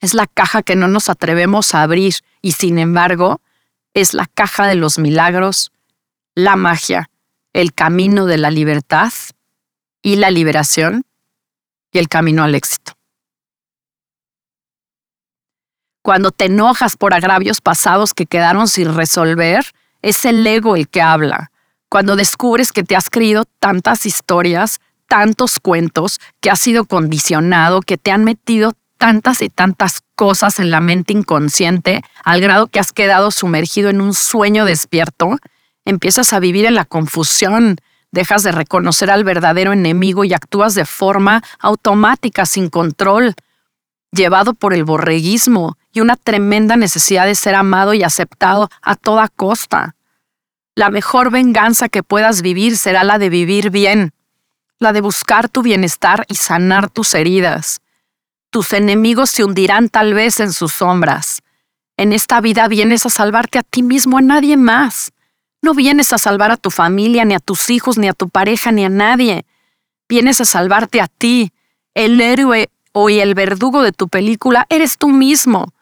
Es 0.00 0.14
la 0.14 0.26
caja 0.26 0.62
que 0.62 0.76
no 0.76 0.88
nos 0.88 1.08
atrevemos 1.08 1.74
a 1.74 1.82
abrir 1.82 2.14
y 2.40 2.52
sin 2.52 2.78
embargo 2.78 3.40
es 3.92 4.14
la 4.14 4.26
caja 4.26 4.66
de 4.66 4.74
los 4.74 4.98
milagros, 4.98 5.72
la 6.34 6.56
magia, 6.56 7.09
el 7.52 7.72
camino 7.72 8.26
de 8.26 8.38
la 8.38 8.50
libertad 8.50 9.12
y 10.02 10.16
la 10.16 10.30
liberación 10.30 11.04
y 11.92 11.98
el 11.98 12.08
camino 12.08 12.44
al 12.44 12.54
éxito. 12.54 12.92
Cuando 16.02 16.30
te 16.30 16.46
enojas 16.46 16.96
por 16.96 17.12
agravios 17.12 17.60
pasados 17.60 18.14
que 18.14 18.26
quedaron 18.26 18.68
sin 18.68 18.94
resolver, 18.94 19.66
es 20.02 20.24
el 20.24 20.46
ego 20.46 20.76
el 20.76 20.88
que 20.88 21.02
habla. 21.02 21.50
Cuando 21.88 22.16
descubres 22.16 22.72
que 22.72 22.84
te 22.84 22.96
has 22.96 23.10
creído 23.10 23.44
tantas 23.58 24.06
historias, 24.06 24.80
tantos 25.08 25.58
cuentos, 25.60 26.20
que 26.40 26.50
has 26.50 26.60
sido 26.60 26.84
condicionado, 26.84 27.80
que 27.82 27.98
te 27.98 28.12
han 28.12 28.24
metido 28.24 28.72
tantas 28.96 29.42
y 29.42 29.50
tantas 29.50 30.02
cosas 30.14 30.60
en 30.60 30.70
la 30.70 30.80
mente 30.80 31.12
inconsciente, 31.12 32.02
al 32.22 32.40
grado 32.40 32.68
que 32.68 32.80
has 32.80 32.92
quedado 32.92 33.30
sumergido 33.30 33.90
en 33.90 34.00
un 34.00 34.14
sueño 34.14 34.64
despierto, 34.64 35.36
empiezas 35.90 36.32
a 36.32 36.40
vivir 36.40 36.64
en 36.64 36.74
la 36.74 36.84
confusión, 36.84 37.76
dejas 38.12 38.42
de 38.42 38.52
reconocer 38.52 39.10
al 39.10 39.24
verdadero 39.24 39.72
enemigo 39.72 40.24
y 40.24 40.32
actúas 40.32 40.74
de 40.74 40.84
forma 40.84 41.42
automática, 41.58 42.46
sin 42.46 42.70
control, 42.70 43.34
llevado 44.12 44.54
por 44.54 44.74
el 44.74 44.84
borreguismo 44.84 45.76
y 45.92 46.00
una 46.00 46.16
tremenda 46.16 46.76
necesidad 46.76 47.26
de 47.26 47.34
ser 47.34 47.54
amado 47.54 47.94
y 47.94 48.02
aceptado 48.02 48.70
a 48.82 48.96
toda 48.96 49.28
costa. 49.28 49.94
La 50.74 50.90
mejor 50.90 51.30
venganza 51.30 51.88
que 51.88 52.02
puedas 52.02 52.42
vivir 52.42 52.76
será 52.76 53.04
la 53.04 53.18
de 53.18 53.28
vivir 53.28 53.70
bien, 53.70 54.12
la 54.78 54.92
de 54.92 55.00
buscar 55.00 55.48
tu 55.48 55.62
bienestar 55.62 56.24
y 56.28 56.36
sanar 56.36 56.88
tus 56.88 57.14
heridas. 57.14 57.82
Tus 58.50 58.72
enemigos 58.72 59.30
se 59.30 59.44
hundirán 59.44 59.88
tal 59.88 60.14
vez 60.14 60.40
en 60.40 60.52
sus 60.52 60.72
sombras. 60.72 61.42
En 61.96 62.12
esta 62.12 62.40
vida 62.40 62.66
vienes 62.66 63.04
a 63.04 63.10
salvarte 63.10 63.58
a 63.58 63.62
ti 63.62 63.82
mismo, 63.82 64.18
a 64.18 64.22
nadie 64.22 64.56
más. 64.56 65.12
No 65.62 65.74
vienes 65.74 66.12
a 66.12 66.18
salvar 66.18 66.50
a 66.50 66.56
tu 66.56 66.70
familia, 66.70 67.24
ni 67.24 67.34
a 67.34 67.40
tus 67.40 67.70
hijos, 67.70 67.98
ni 67.98 68.08
a 68.08 68.14
tu 68.14 68.28
pareja, 68.28 68.72
ni 68.72 68.84
a 68.84 68.88
nadie. 68.88 69.44
Vienes 70.08 70.40
a 70.40 70.44
salvarte 70.44 71.00
a 71.00 71.08
ti. 71.08 71.52
El 71.94 72.20
héroe 72.20 72.70
o 72.92 73.10
el 73.10 73.34
verdugo 73.34 73.82
de 73.82 73.92
tu 73.92 74.08
película 74.08 74.66
eres 74.70 74.96
tú 74.96 75.08
mismo. 75.08 75.72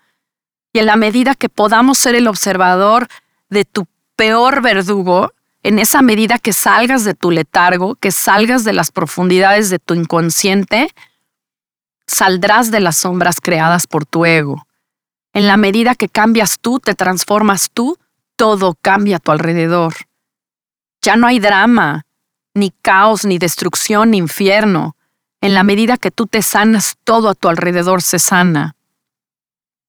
Y 0.72 0.80
en 0.80 0.86
la 0.86 0.96
medida 0.96 1.34
que 1.34 1.48
podamos 1.48 1.98
ser 1.98 2.14
el 2.14 2.26
observador 2.26 3.08
de 3.48 3.64
tu 3.64 3.86
peor 4.16 4.62
verdugo, 4.62 5.32
en 5.62 5.78
esa 5.78 6.02
medida 6.02 6.38
que 6.38 6.52
salgas 6.52 7.04
de 7.04 7.14
tu 7.14 7.30
letargo, 7.30 7.94
que 7.94 8.10
salgas 8.10 8.64
de 8.64 8.72
las 8.72 8.90
profundidades 8.90 9.70
de 9.70 9.78
tu 9.78 9.94
inconsciente, 9.94 10.92
saldrás 12.06 12.70
de 12.70 12.80
las 12.80 12.96
sombras 12.96 13.40
creadas 13.40 13.86
por 13.86 14.06
tu 14.06 14.24
ego. 14.24 14.66
En 15.32 15.46
la 15.46 15.56
medida 15.56 15.94
que 15.94 16.08
cambias 16.08 16.58
tú, 16.60 16.80
te 16.80 16.94
transformas 16.94 17.70
tú, 17.72 17.98
todo 18.38 18.76
cambia 18.80 19.16
a 19.16 19.18
tu 19.18 19.32
alrededor. 19.32 19.94
Ya 21.02 21.16
no 21.16 21.26
hay 21.26 21.40
drama, 21.40 22.06
ni 22.54 22.70
caos, 22.70 23.24
ni 23.24 23.38
destrucción, 23.38 24.12
ni 24.12 24.18
infierno. 24.18 24.96
En 25.40 25.54
la 25.54 25.64
medida 25.64 25.96
que 25.96 26.12
tú 26.12 26.26
te 26.28 26.42
sanas, 26.42 26.96
todo 27.02 27.28
a 27.30 27.34
tu 27.34 27.48
alrededor 27.48 28.00
se 28.00 28.20
sana. 28.20 28.76